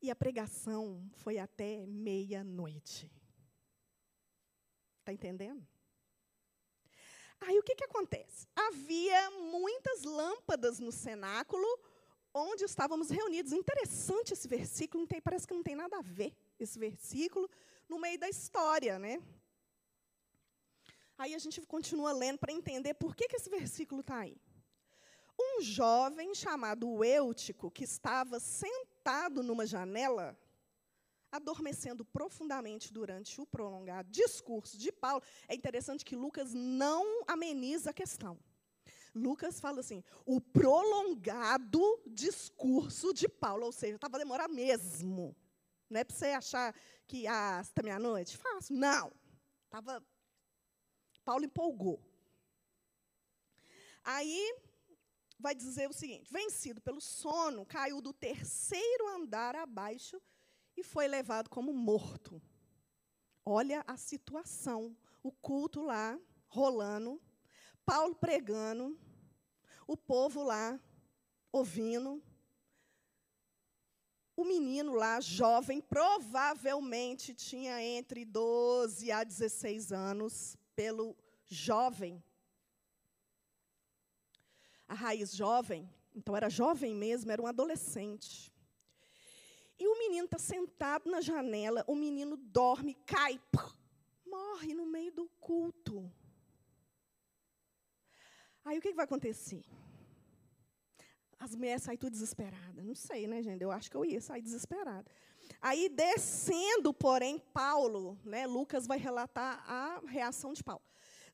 [0.01, 3.12] E a pregação foi até meia-noite.
[5.01, 5.63] Está entendendo?
[7.39, 8.47] Aí o que, que acontece?
[8.55, 11.67] Havia muitas lâmpadas no cenáculo
[12.34, 13.53] onde estávamos reunidos.
[13.53, 17.47] Interessante esse versículo, tem, parece que não tem nada a ver esse versículo
[17.88, 19.21] no meio da história, né?
[21.19, 24.38] Aí a gente continua lendo para entender por que, que esse versículo está aí.
[25.38, 30.39] Um jovem chamado Eutico, que estava sentado numa janela,
[31.29, 35.21] adormecendo profundamente durante o prolongado discurso de Paulo.
[35.49, 38.39] É interessante que Lucas não ameniza a questão.
[39.13, 45.36] Lucas fala assim: o prolongado discurso de Paulo, ou seja, estava a demorar mesmo.
[45.89, 46.73] Não é para você achar
[47.05, 48.38] que ah, está meia-noite?
[48.38, 48.77] Fácil.
[48.77, 49.12] Não.
[49.69, 50.01] Tava,
[51.29, 52.03] Paulo empolgou.
[54.03, 54.55] Aí
[55.37, 60.19] vai dizer o seguinte: vencido pelo sono, caiu do terceiro andar abaixo
[60.75, 62.41] e foi levado como morto.
[63.45, 64.97] Olha a situação.
[65.21, 67.21] O culto lá, rolando,
[67.86, 68.99] Paulo pregando,
[69.86, 70.80] o povo lá
[71.51, 72.23] ouvindo,
[74.36, 81.13] o menino lá, jovem, provavelmente tinha entre 12 a 16 anos, pelo
[81.45, 82.23] jovem.
[84.88, 88.49] A raiz jovem, então era jovem mesmo, era um adolescente.
[89.77, 93.38] E o menino está sentado na janela, o menino dorme, cai,
[94.25, 96.09] morre no meio do culto.
[98.63, 99.65] Aí o que, que vai acontecer?
[101.38, 102.86] As mulheres saem tudo desesperadas.
[102.86, 103.61] Não sei, né, gente?
[103.61, 105.11] Eu acho que eu ia sair desesperada.
[105.62, 110.82] Aí, descendo, porém, Paulo, né, Lucas vai relatar a reação de Paulo.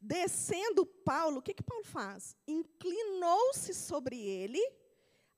[0.02, 2.36] Descendo Paulo, o que, que Paulo faz?
[2.48, 4.62] Inclinou-se sobre ele,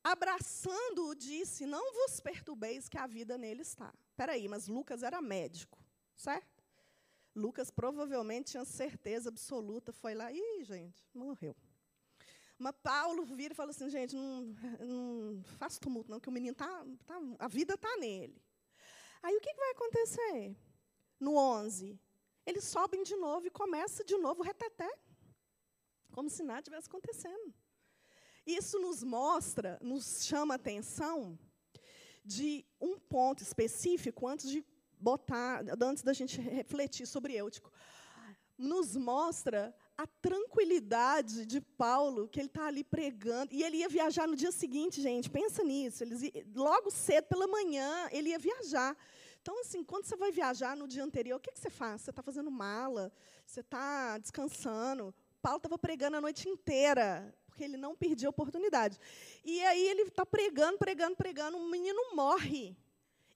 [0.03, 3.93] abraçando-o, disse: Não vos perturbeis, que a vida nele está.
[4.09, 5.79] Espera aí, mas Lucas era médico,
[6.15, 6.57] certo?
[7.35, 11.55] Lucas provavelmente tinha certeza absoluta, foi lá, e gente, morreu.
[12.57, 16.55] Mas Paulo vira e fala assim, gente, não, não faça tumulto não, que o menino
[16.55, 18.41] tá, tá a vida está nele.
[19.21, 20.55] Aí o que, vai acontecer?
[21.19, 21.99] No 11,
[22.45, 24.89] eles sobem de novo e começa de novo o reteté,
[26.11, 27.53] como se nada tivesse acontecendo.
[28.45, 31.37] Isso nos mostra, nos chama a atenção
[32.23, 34.65] de um ponto específico antes de
[34.99, 37.71] botar, antes da gente refletir sobre Eutico.
[38.57, 44.27] Nos mostra a tranquilidade de Paulo, que ele está ali pregando, e ele ia viajar
[44.27, 46.21] no dia seguinte, gente, pensa nisso, eles,
[46.53, 48.95] logo cedo, pela manhã, ele ia viajar.
[49.41, 52.01] Então, assim, quando você vai viajar no dia anterior, o que, que você faz?
[52.01, 53.11] Você está fazendo mala,
[53.45, 55.15] você está descansando.
[55.41, 58.99] Paulo estava pregando a noite inteira, porque ele não perdia a oportunidade.
[59.43, 62.77] E aí ele está pregando, pregando, pregando, um menino morre.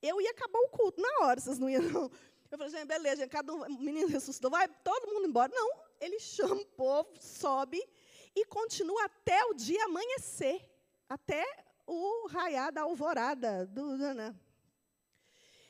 [0.01, 2.11] Eu ia acabar o culto na hora, vocês não iam, não.
[2.51, 5.51] Eu falei, gente, beleza, cada um, o menino ressuscitou, vai todo mundo embora.
[5.55, 7.79] Não, ele chama o povo, sobe
[8.35, 10.67] e continua até o dia amanhecer,
[11.07, 11.45] até
[11.85, 13.67] o raiar da alvorada.
[13.67, 14.35] Do, né?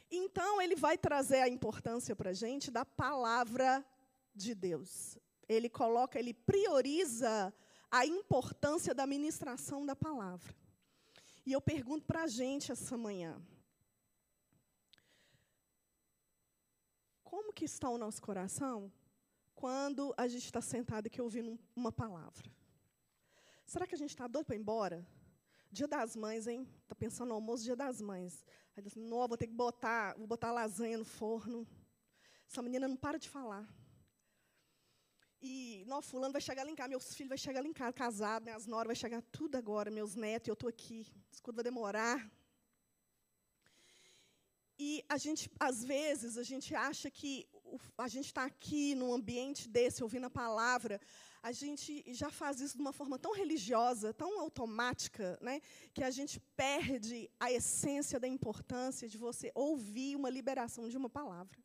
[0.09, 3.85] Então, ele vai trazer a importância para a gente da palavra
[4.33, 5.17] de Deus.
[5.49, 7.53] Ele coloca, ele prioriza
[7.89, 10.55] a importância da ministração da palavra.
[11.45, 13.41] E eu pergunto para a gente essa manhã:
[17.21, 18.91] Como que está o nosso coração
[19.61, 22.47] quando a gente está sentado aqui ouvindo uma palavra?
[23.63, 24.97] Será que a gente está doido para ir embora?
[25.71, 26.67] Dia das mães, hein?
[26.81, 28.43] Está pensando no almoço, dia das mães.
[28.75, 31.59] Aí não, vou ter que botar, vou botar lasanha no forno.
[32.49, 33.65] Essa menina não para de falar.
[35.39, 37.93] E, não, fulano vai chegar lá em casa, meus filhos vão chegar lá em casa,
[37.93, 40.99] casado, minhas noras vai chegar tudo agora, meus netos, eu estou aqui.
[41.31, 42.19] Escuta, vai demorar.
[44.79, 47.47] E a gente, às vezes, a gente acha que
[47.97, 50.99] a gente está aqui num ambiente desse, ouvindo a palavra,
[51.43, 55.61] a gente já faz isso de uma forma tão religiosa, tão automática, né,
[55.93, 61.09] que a gente perde a essência da importância de você ouvir uma liberação de uma
[61.09, 61.57] palavra.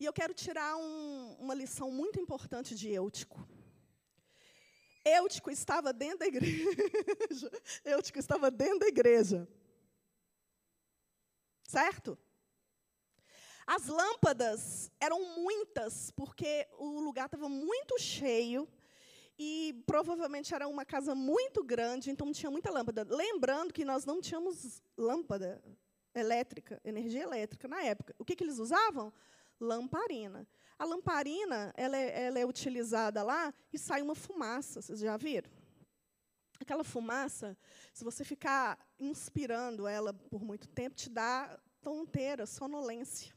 [0.00, 3.48] E eu quero tirar um, uma lição muito importante de Eutico.
[5.04, 6.70] Eutico estava dentro da igreja.
[7.84, 9.48] Eutico estava dentro da igreja.
[11.64, 12.18] Certo?
[13.68, 18.66] As lâmpadas eram muitas, porque o lugar estava muito cheio
[19.38, 23.06] e provavelmente era uma casa muito grande, então tinha muita lâmpada.
[23.06, 25.62] Lembrando que nós não tínhamos lâmpada
[26.14, 28.14] elétrica, energia elétrica na época.
[28.18, 29.12] O que, que eles usavam?
[29.60, 30.48] Lamparina.
[30.78, 34.80] A lamparina ela é, ela é utilizada lá e sai uma fumaça.
[34.80, 35.50] Vocês já viram?
[36.58, 37.54] Aquela fumaça,
[37.92, 43.36] se você ficar inspirando ela por muito tempo, te dá tonteira, sonolência.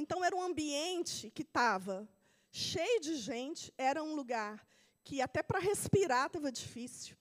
[0.00, 2.08] Então, era um ambiente que estava
[2.52, 4.64] cheio de gente, era um lugar
[5.02, 7.16] que até para respirar estava difícil.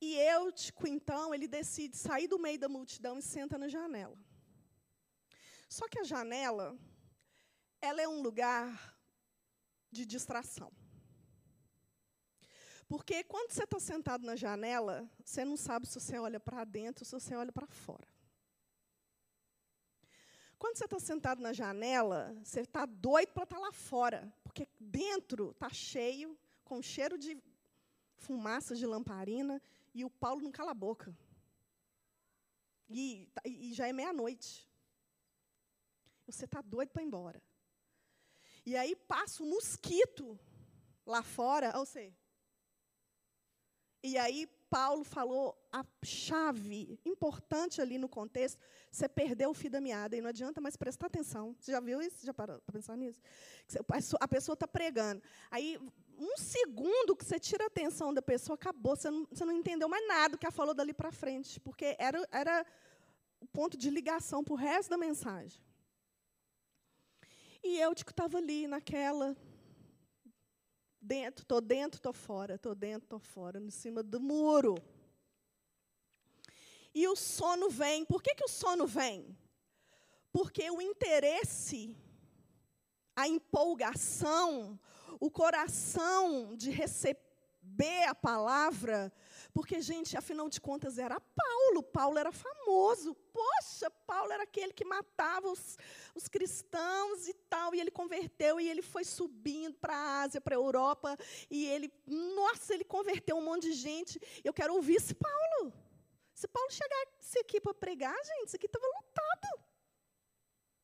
[0.00, 4.16] E Eutico, então, ele decide sair do meio da multidão e senta na janela.
[5.68, 6.78] Só que a janela,
[7.80, 8.96] ela é um lugar
[9.90, 10.70] de distração.
[12.86, 17.02] Porque quando você está sentado na janela, você não sabe se você olha para dentro
[17.02, 18.13] ou se você olha para fora.
[20.64, 24.66] Quando você está sentado na janela, você está doido para estar tá lá fora, porque
[24.80, 27.36] dentro está cheio, com cheiro de
[28.16, 29.60] fumaça de lamparina,
[29.92, 31.14] e o Paulo não cala a boca.
[32.88, 34.66] E, e já é meia-noite.
[36.26, 37.42] Você está doido para ir embora.
[38.64, 40.40] E aí passa um mosquito
[41.04, 42.16] lá fora, ou seja,
[44.02, 48.60] e aí Paulo falou a chave importante ali no contexto.
[48.92, 51.56] Você perdeu o fio da meada e não adianta mais prestar atenção.
[51.58, 52.24] Você já viu isso?
[52.24, 53.20] Já parou para pensar nisso?
[54.20, 55.20] A pessoa está pregando.
[55.50, 55.76] Aí,
[56.16, 58.94] um segundo que você tira a atenção da pessoa, acabou.
[58.94, 62.24] Você não, você não entendeu mais nada que ela falou dali para frente, porque era,
[62.30, 62.64] era
[63.40, 65.60] o ponto de ligação para o resto da mensagem.
[67.64, 69.36] E eu estava ali naquela
[71.06, 74.74] Dentro, estou dentro, estou fora, estou dentro, estou fora, em cima do muro.
[76.94, 78.04] E o sono vem.
[78.04, 79.36] Por que, que o sono vem?
[80.32, 81.96] Porque o interesse,
[83.16, 84.78] a empolgação,
[85.18, 89.12] o coração de receber a palavra,
[89.52, 91.82] Porque, gente, afinal de contas, era Paulo.
[91.82, 93.14] Paulo era famoso.
[93.32, 95.78] Poxa, Paulo era aquele que matava os,
[96.12, 97.72] os cristãos e tal.
[97.72, 101.16] E ele converteu e ele foi subindo para a Ásia, para a Europa.
[101.48, 104.20] E ele, nossa, ele converteu um monte de gente.
[104.42, 105.72] Eu quero ouvir esse Paulo.
[106.34, 109.64] Se Paulo chegasse aqui para pregar, gente, isso aqui estava lotado.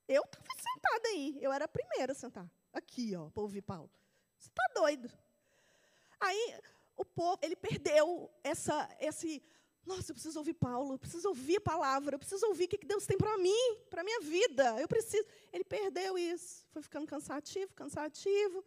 [0.07, 1.39] Eu estava sentada aí.
[1.41, 2.51] Eu era a primeira a sentar.
[2.73, 3.91] Aqui, ó, para ouvir Paulo.
[4.39, 5.11] Você está doido.
[6.21, 6.61] Aí
[6.97, 9.43] o povo, ele perdeu essa, esse,
[9.85, 12.87] nossa, eu preciso ouvir Paulo, eu preciso ouvir a palavra, eu preciso ouvir o que
[12.87, 14.79] Deus tem para mim, para a minha vida.
[14.81, 15.27] Eu preciso.
[15.53, 18.65] Ele perdeu isso, foi ficando cansativo, cansativo,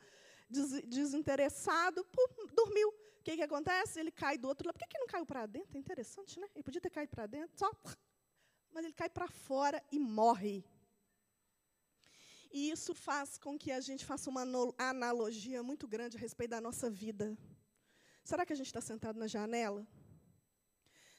[0.49, 2.05] des, desinteressado,
[2.53, 2.93] dormiu.
[3.23, 4.01] O que, que acontece?
[4.01, 4.73] Ele cai do outro lado.
[4.75, 5.77] Por que, que não caiu para dentro?
[5.77, 6.47] É interessante, né?
[6.53, 7.71] Ele podia ter caído para dentro, só.
[8.69, 10.65] Mas ele cai para fora e morre.
[12.51, 14.43] E isso faz com que a gente faça uma
[14.77, 17.37] analogia muito grande a respeito da nossa vida.
[18.25, 19.87] Será que a gente está sentado na janela?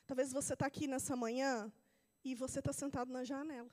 [0.07, 1.72] Talvez você está aqui nessa manhã
[2.22, 3.70] e você está sentado na janela.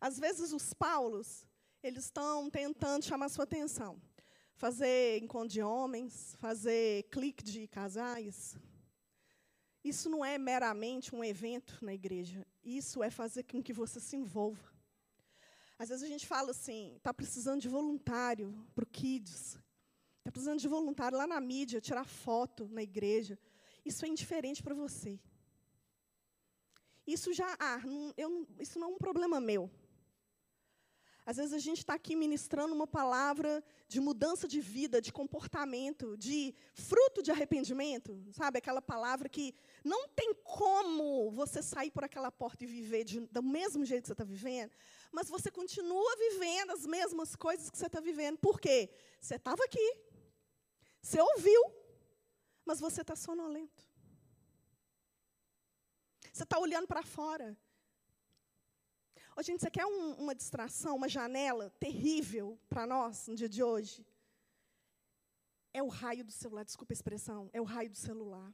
[0.00, 1.46] Às vezes os Paulos,
[1.82, 4.00] eles estão tentando chamar sua atenção.
[4.54, 8.56] Fazer encontro de homens, fazer clique de casais.
[9.84, 12.46] Isso não é meramente um evento na igreja.
[12.62, 14.72] Isso é fazer com que você se envolva.
[15.78, 19.58] Às vezes a gente fala assim, está precisando de voluntário para o Kids.
[20.18, 23.36] Está precisando de voluntário lá na mídia, tirar foto na igreja.
[23.84, 25.18] Isso é indiferente para você.
[27.04, 29.68] Isso já, ah, não, eu, isso não é um problema meu.
[31.24, 36.16] Às vezes a gente está aqui ministrando uma palavra de mudança de vida, de comportamento,
[36.16, 38.58] de fruto de arrependimento, sabe?
[38.58, 39.54] Aquela palavra que
[39.84, 44.08] não tem como você sair por aquela porta e viver de, do mesmo jeito que
[44.08, 44.72] você está vivendo,
[45.12, 48.38] mas você continua vivendo as mesmas coisas que você está vivendo.
[48.38, 48.90] Por quê?
[49.20, 49.96] Você estava aqui,
[51.00, 51.62] você ouviu,
[52.64, 53.84] mas você está sonolento.
[56.32, 57.56] Você está olhando para fora.
[59.34, 63.62] Ô, gente, você quer um, uma distração, uma janela terrível para nós no dia de
[63.62, 64.06] hoje?
[65.72, 68.52] É o raio do celular, desculpa a expressão, é o raio do celular.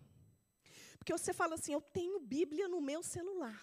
[0.96, 3.60] Porque você fala assim, eu tenho Bíblia no meu celular.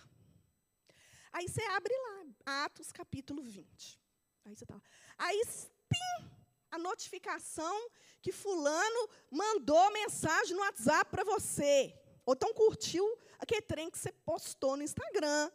[1.32, 4.02] Aí você abre lá, Atos capítulo 20.
[4.44, 4.82] Aí você tá.
[5.18, 5.42] Aí,
[5.88, 6.30] pim,
[6.72, 7.90] a notificação
[8.22, 11.98] que fulano mandou mensagem no WhatsApp para você.
[12.26, 13.06] Ou então curtiu
[13.40, 15.50] aquele trem que você postou no Instagram.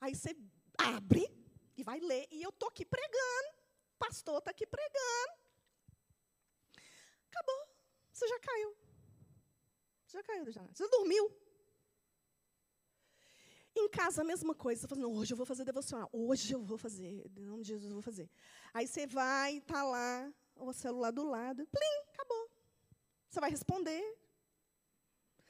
[0.00, 0.34] Aí você
[0.78, 1.26] abre
[1.76, 2.26] e vai ler.
[2.30, 3.48] E eu estou aqui pregando.
[3.94, 5.32] O pastor está aqui pregando.
[7.30, 7.68] Acabou.
[8.12, 8.76] Você já caiu.
[10.06, 10.62] Você já caiu já.
[10.72, 11.30] Você dormiu.
[13.74, 14.82] Em casa, a mesma coisa.
[14.82, 16.08] Você fala, não, hoje eu vou fazer devocional.
[16.12, 17.24] Hoje eu vou fazer.
[17.36, 18.30] Em nome de Jesus, eu vou fazer.
[18.74, 21.66] Aí você vai, está lá, o celular do lado.
[21.66, 22.50] Plim, acabou.
[23.28, 24.02] Você vai responder.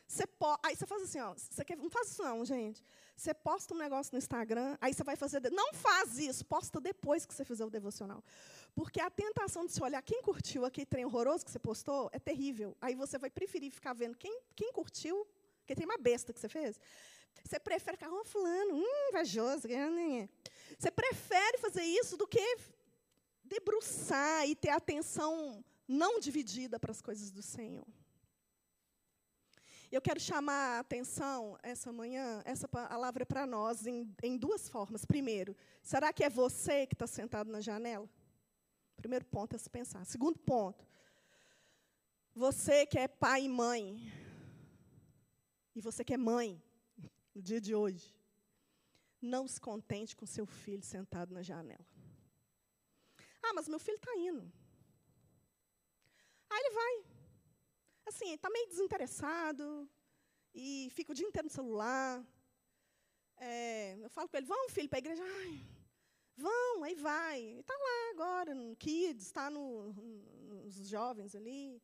[0.06, 2.84] Você po aí você faz assim, ó, você quer, não faz isso não, gente.
[3.16, 5.40] Você posta um negócio no Instagram, aí você vai fazer.
[5.50, 8.22] Não faz isso, posta depois que você fizer o devocional.
[8.74, 12.18] Porque a tentação de se olhar quem curtiu aquele trem horroroso que você postou é
[12.18, 12.76] terrível.
[12.80, 15.26] Aí você vai preferir ficar vendo quem, quem curtiu,
[15.66, 16.80] que tem uma besta que você fez.
[17.44, 19.68] Você prefere ficar, oh, fulano, hum, invejoso.
[20.78, 22.56] Você prefere fazer isso do que
[23.44, 27.86] debruçar e ter atenção não dividida para as coisas do Senhor.
[29.93, 34.66] Eu quero chamar a atenção essa manhã, essa palavra é para nós em, em, duas
[34.66, 35.05] formas.
[35.05, 38.09] Primeiro, será que é você que está sentado na janela?
[38.97, 40.07] Primeiro ponto a se pensar.
[40.07, 40.88] Segundo ponto,
[42.34, 44.01] você que é pai e mãe,
[45.74, 46.62] e você que é mãe,
[47.34, 48.16] no dia de hoje,
[49.20, 51.86] não se contente com seu filho sentado na janela.
[53.43, 54.51] Ah, mas meu filho está indo.
[56.49, 57.11] Aí ele vai.
[58.22, 59.90] Assim, está meio desinteressado
[60.54, 62.24] e fica o dia inteiro no celular.
[63.36, 65.24] É, eu falo para ele, vamos, filho, para a igreja.
[65.24, 65.66] Ai,
[66.36, 67.42] vão, aí vai.
[67.42, 71.82] E está lá agora, no Kids, está no, nos jovens ali.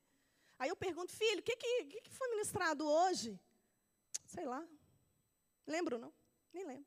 [0.61, 3.36] Aí eu pergunto, filho, o que, que, que foi ministrado hoje?
[4.24, 4.64] Sei lá.
[5.66, 6.14] Lembro, não?
[6.53, 6.86] Nem lembro.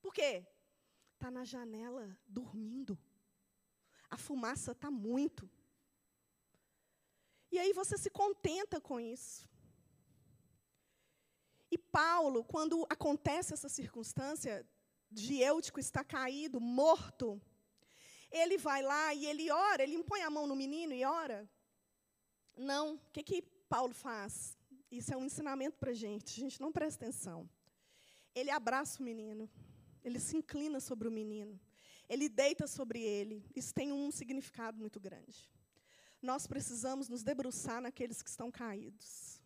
[0.00, 0.46] Por quê?
[1.12, 2.98] Está na janela, dormindo.
[4.08, 5.50] A fumaça está muito.
[7.50, 9.48] E aí você se contenta com isso.
[11.70, 14.66] E Paulo, quando acontece essa circunstância
[15.10, 17.40] de Eutico estar caído, morto,
[18.30, 21.48] ele vai lá e ele ora, ele impõe a mão no menino e ora.
[22.56, 24.56] Não, o que, que Paulo faz?
[24.90, 27.48] Isso é um ensinamento para a gente, a gente não presta atenção.
[28.34, 29.48] Ele abraça o menino,
[30.04, 31.60] ele se inclina sobre o menino
[32.10, 33.44] ele deita sobre ele.
[33.54, 35.48] Isso tem um significado muito grande.
[36.22, 39.40] Nós precisamos nos debruçar naqueles que estão caídos.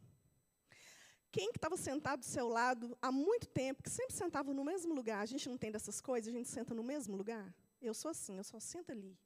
[1.31, 4.95] quem que estava sentado do seu lado há muito tempo, que sempre sentava no mesmo
[4.95, 5.21] lugar?
[5.21, 7.53] A gente não tem dessas coisas, a gente senta no mesmo lugar?
[7.81, 9.19] Eu sou assim, eu só sento ali.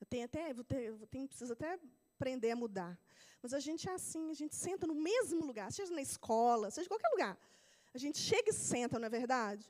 [0.00, 1.78] Eu tenho até, vou ter, eu tenho, preciso até
[2.16, 2.98] aprender a mudar.
[3.42, 6.86] Mas a gente é assim, a gente senta no mesmo lugar, seja na escola, seja
[6.86, 7.38] em qualquer lugar.
[7.92, 9.68] A gente chega e senta, não é verdade?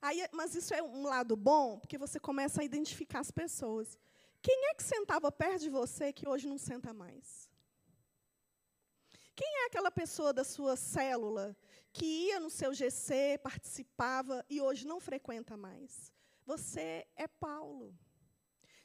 [0.00, 3.98] Aí, mas isso é um lado bom, porque você começa a identificar as pessoas.
[4.46, 7.48] Quem é que sentava perto de você que hoje não senta mais?
[9.34, 11.56] Quem é aquela pessoa da sua célula
[11.94, 16.12] que ia no seu GC, participava e hoje não frequenta mais?
[16.44, 17.98] Você é Paulo.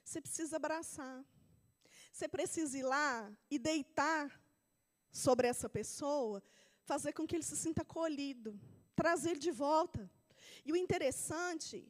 [0.02, 1.26] Você precisa abraçar.
[2.10, 4.42] Você precisa ir lá e deitar
[5.12, 6.42] sobre essa pessoa,
[6.86, 8.58] fazer com que ele se sinta acolhido,
[8.96, 10.10] trazer ele de volta.
[10.64, 11.86] E o interessante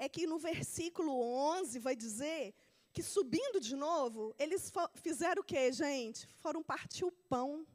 [0.00, 2.56] é que no versículo 11 vai dizer
[2.92, 6.26] que subindo de novo, eles fizeram o quê, gente?
[6.38, 7.66] Foram partir o pão.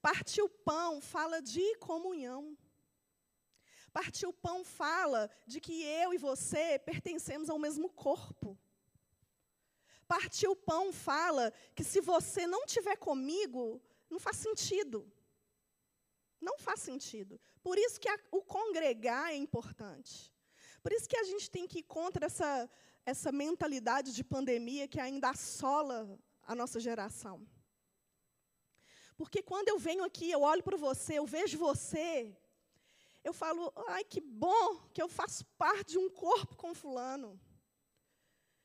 [0.00, 2.56] Partir o pão fala de comunhão.
[3.92, 8.58] Partir o pão fala de que eu e você pertencemos ao mesmo corpo.
[10.06, 13.80] Partir o pão fala que se você não tiver comigo,
[14.10, 15.10] não faz sentido.
[16.40, 17.40] Não faz sentido.
[17.62, 20.32] Por isso que a, o congregar é importante.
[20.82, 22.68] Por isso que a gente tem que ir contra essa,
[23.06, 27.46] essa mentalidade de pandemia que ainda assola a nossa geração.
[29.16, 32.36] Porque quando eu venho aqui, eu olho para você, eu vejo você,
[33.22, 37.40] eu falo, ai, que bom que eu faço parte de um corpo com fulano.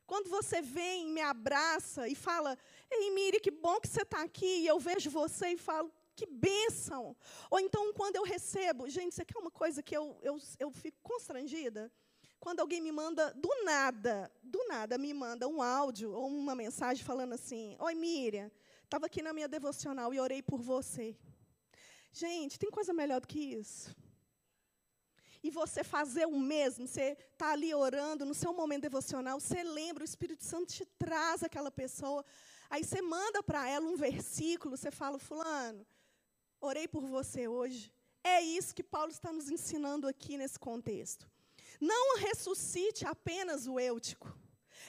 [0.08, 2.58] Quando você vem, me abraça e fala,
[2.90, 6.26] ei, Miri, que bom que você está aqui, e eu vejo você e falo, que
[6.26, 7.16] bênção.
[7.50, 10.72] Ou então, quando eu recebo, gente, isso aqui é uma coisa que eu, eu, eu
[10.72, 11.92] fico constrangida.
[12.40, 17.04] Quando alguém me manda, do nada, do nada, me manda um áudio ou uma mensagem
[17.04, 18.50] falando assim, oi, Miriam,
[18.90, 21.16] Estava aqui na minha devocional e orei por você.
[22.12, 23.96] Gente, tem coisa melhor do que isso?
[25.44, 30.04] E você fazer o mesmo, você está ali orando, no seu momento devocional, você lembra,
[30.04, 32.26] o Espírito Santo te traz aquela pessoa,
[32.68, 35.86] aí você manda para ela um versículo, você fala, fulano,
[36.60, 37.94] orei por você hoje.
[38.24, 41.30] É isso que Paulo está nos ensinando aqui nesse contexto.
[41.80, 44.38] Não ressuscite apenas o eutico.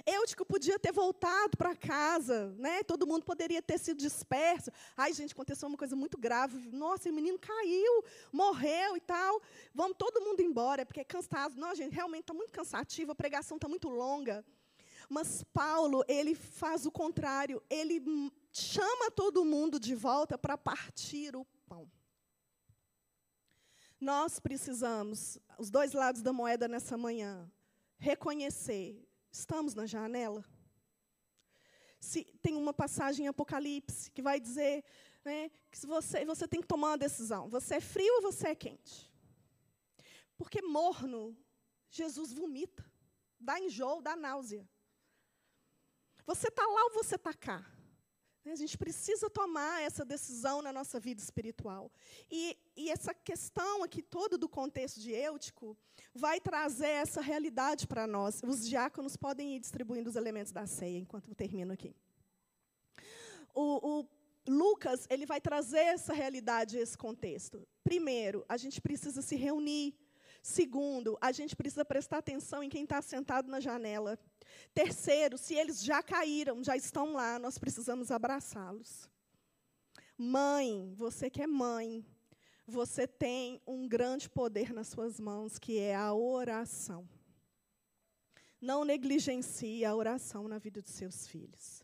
[0.06, 2.82] Eutico podia ter voltado para casa, né?
[2.82, 4.70] Todo mundo poderia ter sido disperso.
[4.96, 6.70] Ai, gente, aconteceu uma coisa muito grave.
[6.70, 9.42] Nossa, o menino caiu, morreu e tal.
[9.74, 11.56] Vamos todo mundo embora, porque é cansado.
[11.56, 14.44] Não, gente, realmente está muito cansativo, a pregação está muito longa.
[15.08, 17.62] Mas Paulo, ele faz o contrário.
[17.68, 18.00] Ele
[18.52, 21.90] chama todo mundo de volta para partir o pão.
[24.00, 27.50] Nós precisamos, os dois lados da moeda nessa manhã,
[27.98, 30.44] reconhecer Estamos na janela?
[32.00, 34.82] Se, tem uma passagem em Apocalipse que vai dizer
[35.24, 37.48] né, que você, você tem que tomar uma decisão.
[37.48, 39.10] Você é frio ou você é quente?
[40.36, 41.36] Porque morno,
[41.90, 42.84] Jesus vomita.
[43.38, 44.68] Dá enjoo, dá náusea.
[46.26, 47.64] Você está lá ou você está cá?
[48.46, 51.90] A gente precisa tomar essa decisão na nossa vida espiritual.
[52.30, 55.76] E, e, essa questão aqui toda do contexto de Eutico
[56.14, 58.42] vai trazer essa realidade para nós.
[58.42, 61.94] Os diáconos podem ir distribuindo os elementos da ceia enquanto eu termino aqui.
[63.54, 64.08] O, o
[64.48, 67.66] Lucas ele vai trazer essa realidade, esse contexto.
[67.84, 69.94] Primeiro, a gente precisa se reunir.
[70.42, 74.18] Segundo, a gente precisa prestar atenção em quem está sentado na janela.
[74.72, 79.08] Terceiro, se eles já caíram, já estão lá, nós precisamos abraçá-los.
[80.16, 82.04] Mãe, você que é mãe,
[82.66, 87.08] você tem um grande poder nas suas mãos, que é a oração.
[88.60, 91.82] Não negligencie a oração na vida dos seus filhos.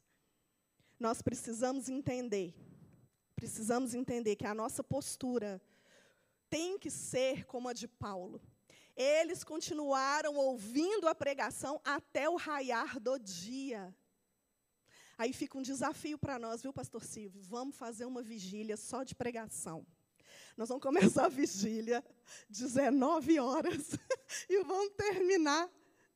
[0.99, 2.55] Nós precisamos entender,
[3.35, 5.61] precisamos entender que a nossa postura
[6.49, 8.41] tem que ser como a de Paulo.
[8.97, 13.95] Eles continuaram ouvindo a pregação até o raiar do dia.
[15.19, 17.43] Aí fica um desafio para nós, viu, pastor Silvio?
[17.43, 19.87] Vamos fazer uma vigília só de pregação.
[20.57, 22.05] Nós vamos começar a vigília
[22.49, 23.91] 19 horas
[24.49, 25.71] e vamos terminar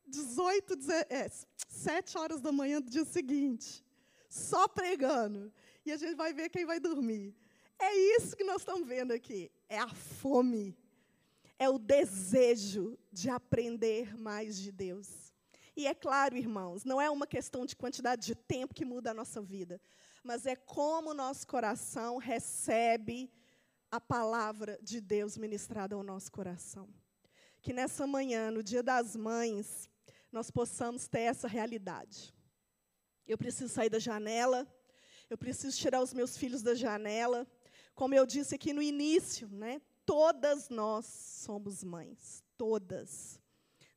[0.06, 0.78] 18,
[1.08, 1.30] é,
[1.68, 3.84] 7 horas da manhã do dia seguinte.
[4.28, 5.52] Só pregando.
[5.84, 7.34] E a gente vai ver quem vai dormir.
[7.80, 9.50] É isso que nós estamos vendo aqui.
[9.68, 10.76] É a fome
[11.60, 15.30] é o desejo de aprender mais de Deus.
[15.76, 19.14] E é claro, irmãos, não é uma questão de quantidade de tempo que muda a
[19.14, 19.78] nossa vida,
[20.24, 23.30] mas é como o nosso coração recebe
[23.90, 26.88] a palavra de Deus ministrada ao nosso coração.
[27.60, 29.90] Que nessa manhã, no Dia das Mães,
[30.32, 32.34] nós possamos ter essa realidade.
[33.26, 34.66] Eu preciso sair da janela,
[35.28, 37.46] eu preciso tirar os meus filhos da janela,
[38.00, 39.78] Como eu disse aqui no início, né?
[40.06, 43.38] Todas nós somos mães, todas.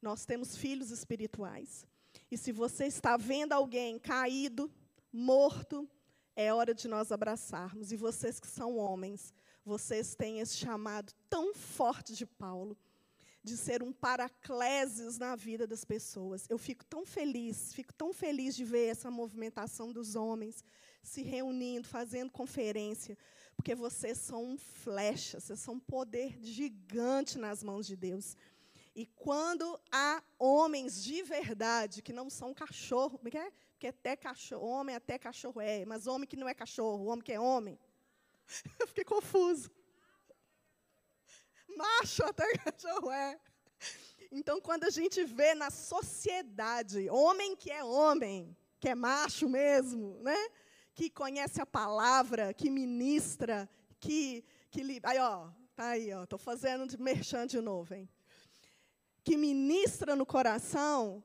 [0.01, 1.87] Nós temos filhos espirituais.
[2.29, 4.69] E se você está vendo alguém caído,
[5.09, 5.89] morto,
[6.35, 7.93] é hora de nós abraçarmos.
[7.93, 9.33] E vocês que são homens,
[9.63, 12.77] vocês têm esse chamado tão forte de Paulo,
[13.41, 16.45] de ser um paracleses na vida das pessoas.
[16.49, 20.61] Eu fico tão feliz, fico tão feliz de ver essa movimentação dos homens
[21.03, 23.17] se reunindo, fazendo conferência,
[23.55, 28.35] porque vocês são flechas, vocês são um poder gigante nas mãos de Deus.
[28.95, 33.51] E quando há homens de verdade, que não são cachorro, porque, é?
[33.71, 37.31] porque até cachorro, homem até cachorro é, mas homem que não é cachorro, homem que
[37.31, 37.79] é homem.
[38.79, 39.71] Eu fiquei confuso.
[41.75, 43.39] Macho até cachorro é.
[44.31, 50.19] Então, quando a gente vê na sociedade, homem que é homem, que é macho mesmo,
[50.21, 50.49] né?
[50.93, 53.69] Que conhece a palavra, que ministra,
[53.99, 58.07] que, que aí ó, tá aí ó, tô fazendo de merchan de novo, hein?
[59.23, 61.23] Que ministra no coração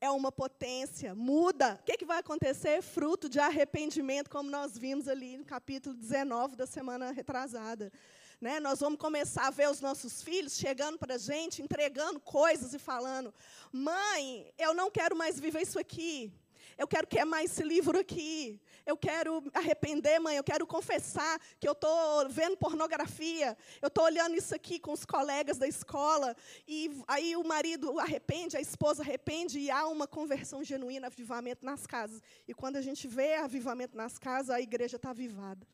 [0.00, 1.78] é uma potência, muda.
[1.80, 2.82] O que, que vai acontecer?
[2.82, 7.92] Fruto de arrependimento, como nós vimos ali no capítulo 19 da semana retrasada.
[8.40, 8.60] Né?
[8.60, 12.78] Nós vamos começar a ver os nossos filhos chegando para a gente, entregando coisas e
[12.78, 13.32] falando:
[13.72, 16.32] Mãe, eu não quero mais viver isso aqui.
[16.76, 18.60] Eu quero queimar esse livro aqui.
[18.86, 20.36] Eu quero arrepender, mãe.
[20.36, 23.58] Eu quero confessar que eu estou vendo pornografia.
[23.82, 26.36] Eu estou olhando isso aqui com os colegas da escola.
[26.68, 31.84] E aí o marido arrepende, a esposa arrepende e há uma conversão genuína, avivamento nas
[31.84, 32.22] casas.
[32.46, 35.66] E quando a gente vê avivamento nas casas, a igreja está avivada.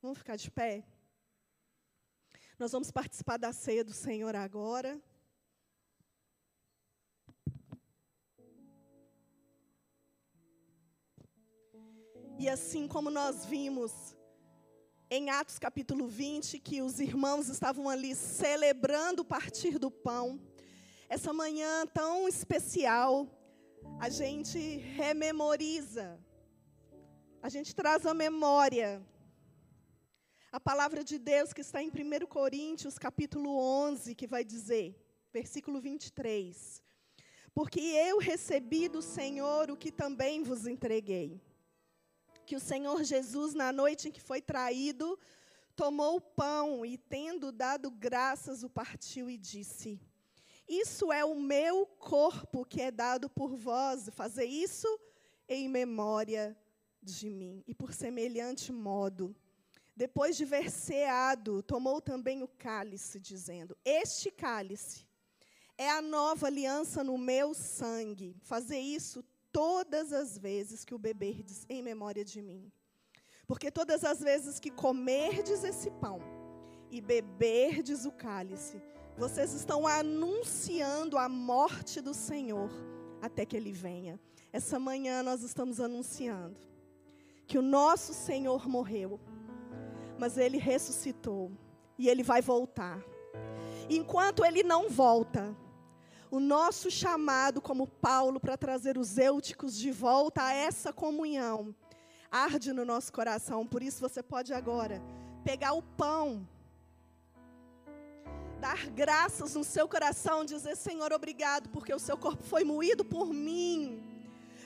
[0.00, 0.84] Vamos ficar de pé?
[2.56, 5.00] Nós vamos participar da ceia do Senhor agora.
[12.38, 14.14] E assim como nós vimos
[15.10, 20.38] em Atos capítulo 20, que os irmãos estavam ali celebrando o partir do pão,
[21.08, 23.26] essa manhã tão especial,
[23.98, 26.20] a gente rememoriza,
[27.42, 29.02] a gente traz a memória
[30.52, 34.94] a palavra de Deus que está em 1 Coríntios capítulo 11, que vai dizer,
[35.32, 36.82] versículo 23,
[37.54, 41.40] porque eu recebi do Senhor o que também vos entreguei
[42.46, 45.18] que o Senhor Jesus, na noite em que foi traído,
[45.74, 50.00] tomou o pão e, tendo dado graças, o partiu e disse:
[50.68, 54.88] Isso é o meu corpo que é dado por vós, fazer isso
[55.48, 56.56] em memória
[57.02, 57.64] de mim.
[57.66, 59.34] E por semelhante modo,
[59.94, 65.04] depois de ver ceado, tomou também o cálice, dizendo: Este cálice
[65.76, 68.36] é a nova aliança no meu sangue.
[68.40, 69.24] Fazer isso
[69.56, 72.70] todas as vezes que o beberdes em memória de mim.
[73.46, 76.20] Porque todas as vezes que comerdes esse pão
[76.90, 78.82] e beberdes o cálice,
[79.16, 82.70] vocês estão anunciando a morte do Senhor
[83.22, 84.20] até que ele venha.
[84.52, 86.60] Essa manhã nós estamos anunciando
[87.46, 89.18] que o nosso Senhor morreu,
[90.18, 91.50] mas ele ressuscitou
[91.96, 93.02] e ele vai voltar.
[93.88, 95.56] Enquanto ele não volta,
[96.30, 101.74] o nosso chamado como Paulo para trazer os eúticos de volta a essa comunhão
[102.30, 103.66] arde no nosso coração.
[103.66, 105.02] Por isso você pode agora
[105.44, 106.46] pegar o pão,
[108.60, 113.32] dar graças no seu coração, dizer: Senhor, obrigado, porque o seu corpo foi moído por
[113.32, 114.02] mim,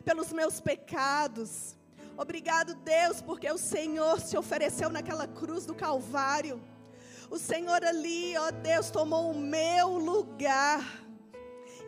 [0.05, 1.77] pelos meus pecados.
[2.17, 6.61] Obrigado, Deus, porque o Senhor se ofereceu naquela cruz do Calvário.
[7.31, 10.85] O Senhor ali, ó Deus, tomou o meu lugar.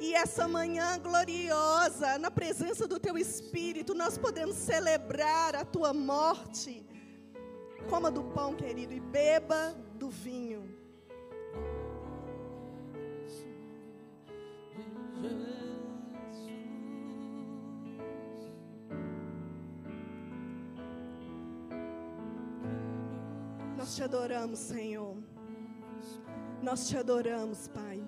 [0.02, 6.84] E essa manhã gloriosa, na presença do Teu Espírito, nós podemos celebrar a Tua morte.
[7.88, 10.62] Coma do pão, querido, e beba do vinho.
[23.76, 25.16] Nós te adoramos, Senhor.
[26.60, 28.02] Nós te adoramos, Pai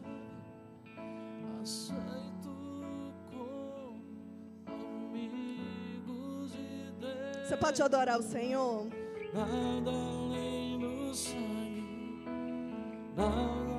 [7.42, 8.86] Você pode adorar o Senhor?
[9.32, 12.26] Nada além do sangue,
[13.16, 13.73] nada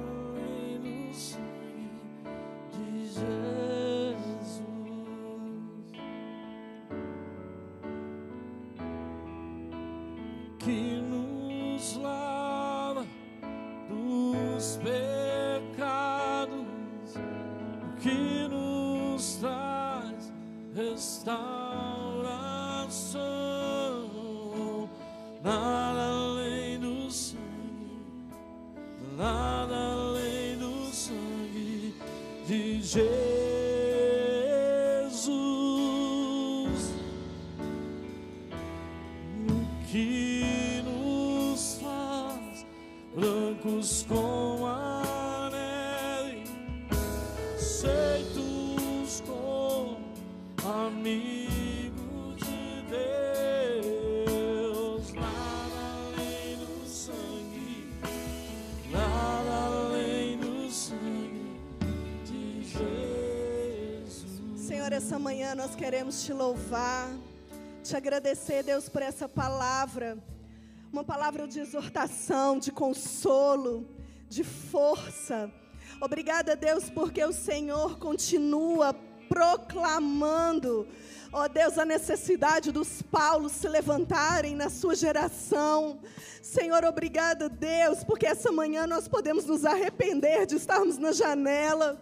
[51.06, 52.82] amigos de
[53.84, 57.94] Deus, nada além do sangue,
[58.90, 61.62] nada além do sangue
[62.24, 64.42] de Jesus.
[64.56, 67.08] Senhor, essa manhã nós queremos te louvar,
[67.84, 70.18] te agradecer, Deus, por essa palavra.
[70.92, 73.88] Uma palavra de exortação, de consolo,
[74.28, 75.52] de força.
[76.02, 78.92] Obrigada, Deus, porque o Senhor continua
[79.36, 80.88] proclamando,
[81.34, 86.00] ó Deus, a necessidade dos Paulos se levantarem na sua geração.
[86.42, 92.00] Senhor, obrigada, Deus, porque essa manhã nós podemos nos arrepender de estarmos na janela.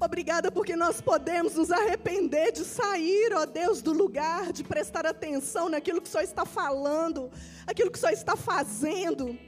[0.00, 5.68] Obrigada porque nós podemos nos arrepender de sair, ó Deus, do lugar, de prestar atenção
[5.68, 7.30] naquilo que o Senhor está falando,
[7.66, 9.38] aquilo que o Senhor está fazendo.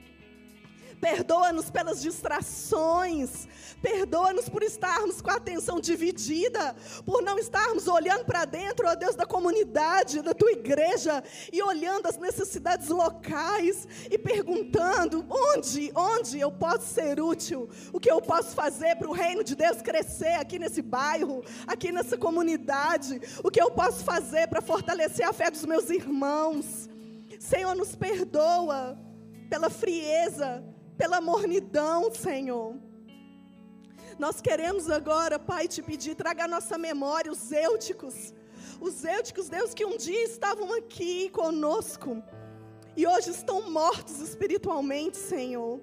[1.01, 3.47] Perdoa-nos pelas distrações.
[3.83, 6.75] Perdoa-nos por estarmos com a atenção dividida,
[7.05, 11.23] por não estarmos olhando para dentro, ó Deus, da comunidade, da tua igreja,
[11.53, 17.69] e olhando as necessidades locais e perguntando: onde, onde eu posso ser útil?
[17.93, 21.93] O que eu posso fazer para o reino de Deus crescer aqui nesse bairro, aqui
[21.93, 23.21] nessa comunidade?
[23.43, 26.89] O que eu posso fazer para fortalecer a fé dos meus irmãos?
[27.39, 28.99] Senhor, nos perdoa
[29.51, 30.65] pela frieza,
[30.97, 32.77] pela mornidão, Senhor.
[34.19, 38.33] Nós queremos agora, Pai, te pedir, traga nossa memória os eúticos.
[38.81, 42.23] Os eúticos, Deus, que um dia estavam aqui conosco
[42.97, 45.81] e hoje estão mortos espiritualmente, Senhor.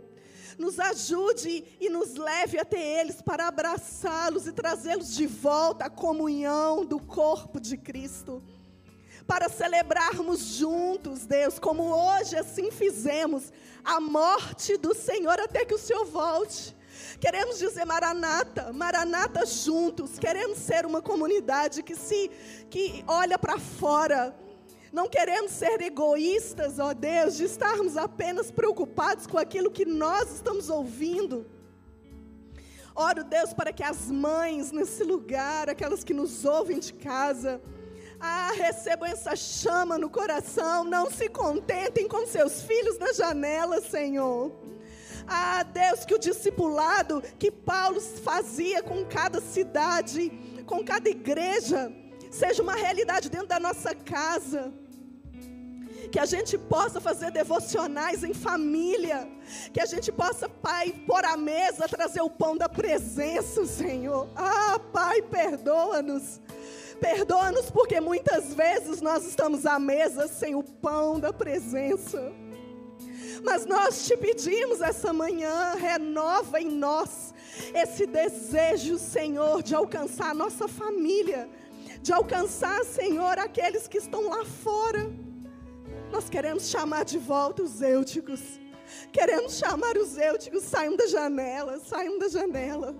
[0.57, 6.85] Nos ajude e nos leve até eles para abraçá-los e trazê-los de volta à comunhão
[6.85, 8.41] do corpo de Cristo
[9.31, 13.51] para celebrarmos juntos, Deus, como hoje assim fizemos,
[13.83, 16.75] a morte do Senhor até que o Senhor volte.
[17.19, 20.17] Queremos dizer Maranata, Maranata juntos.
[20.17, 22.29] Queremos ser uma comunidade que se
[22.69, 24.35] que olha para fora.
[24.91, 30.69] Não queremos ser egoístas, ó Deus, de estarmos apenas preocupados com aquilo que nós estamos
[30.69, 31.45] ouvindo.
[32.93, 37.61] Oro, Deus, para que as mães nesse lugar, aquelas que nos ouvem de casa,
[38.21, 40.83] ah, recebam essa chama no coração.
[40.83, 44.51] Não se contentem com seus filhos na janela, Senhor.
[45.27, 50.31] Ah, Deus, que o discipulado que Paulo fazia com cada cidade,
[50.65, 51.91] com cada igreja,
[52.29, 54.71] seja uma realidade dentro da nossa casa.
[56.11, 59.27] Que a gente possa fazer devocionais em família.
[59.73, 64.29] Que a gente possa, Pai, pôr à mesa, trazer o pão da presença, Senhor.
[64.35, 66.41] Ah, Pai, perdoa-nos.
[67.01, 72.31] Perdoa-nos porque muitas vezes nós estamos à mesa sem o pão da presença.
[73.43, 77.33] Mas nós te pedimos essa manhã, renova em nós
[77.73, 81.49] esse desejo, Senhor, de alcançar a nossa família,
[82.03, 85.11] de alcançar, Senhor, aqueles que estão lá fora.
[86.11, 88.41] Nós queremos chamar de volta os eúticos.
[89.11, 92.95] Queremos chamar os eúticos, saiam da janela, saiam da janela.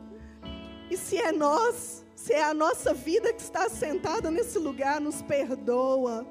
[0.90, 5.24] E se é nós, se é a nossa vida que está sentada nesse lugar, nos
[5.24, 6.24] perdoa.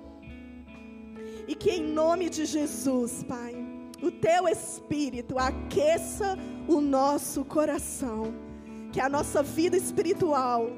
[1.49, 3.57] E que em nome de Jesus, Pai,
[4.01, 6.39] o teu espírito aqueça
[6.69, 8.33] o nosso coração.
[8.93, 10.71] Que a nossa vida espiritual,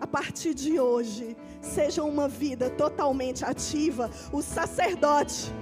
[0.00, 4.10] a partir de hoje, seja uma vida totalmente ativa.
[4.32, 5.52] O sacerdote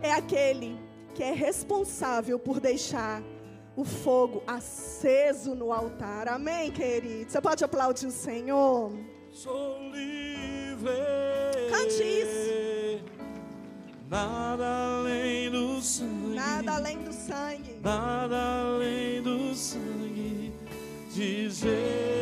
[0.00, 0.78] é aquele
[1.12, 3.20] que é responsável por deixar
[3.78, 6.26] o fogo aceso no altar.
[6.26, 7.30] Amém, querido?
[7.30, 8.90] Você pode aplaudir o Senhor?
[9.30, 10.90] Sou livre.
[11.70, 13.04] Cante isso.
[14.10, 14.66] Nada
[14.98, 16.34] além do sangue.
[16.34, 17.76] Nada além do sangue.
[17.80, 20.52] Nada além do sangue
[21.12, 22.17] de Jesus.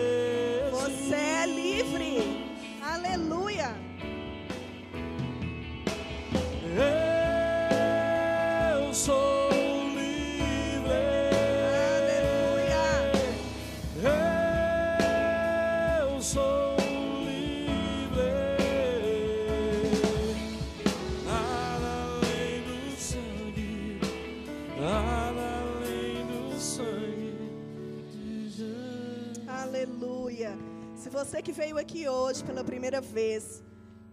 [31.26, 33.60] Você que veio aqui hoje pela primeira vez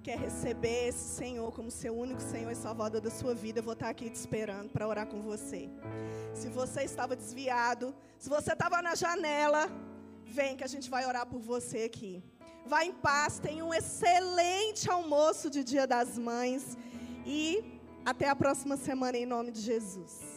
[0.01, 3.74] quer receber esse Senhor como seu único Senhor e Salvador da sua vida, eu vou
[3.74, 5.70] estar aqui te esperando para orar com você.
[6.34, 9.70] Se você estava desviado, se você estava na janela,
[10.26, 12.24] vem que a gente vai orar por você aqui.
[12.66, 16.76] Vá em paz, tenha um excelente almoço de Dia das Mães
[17.28, 17.64] e
[18.03, 20.32] até a próxima semana em nome de Jesus.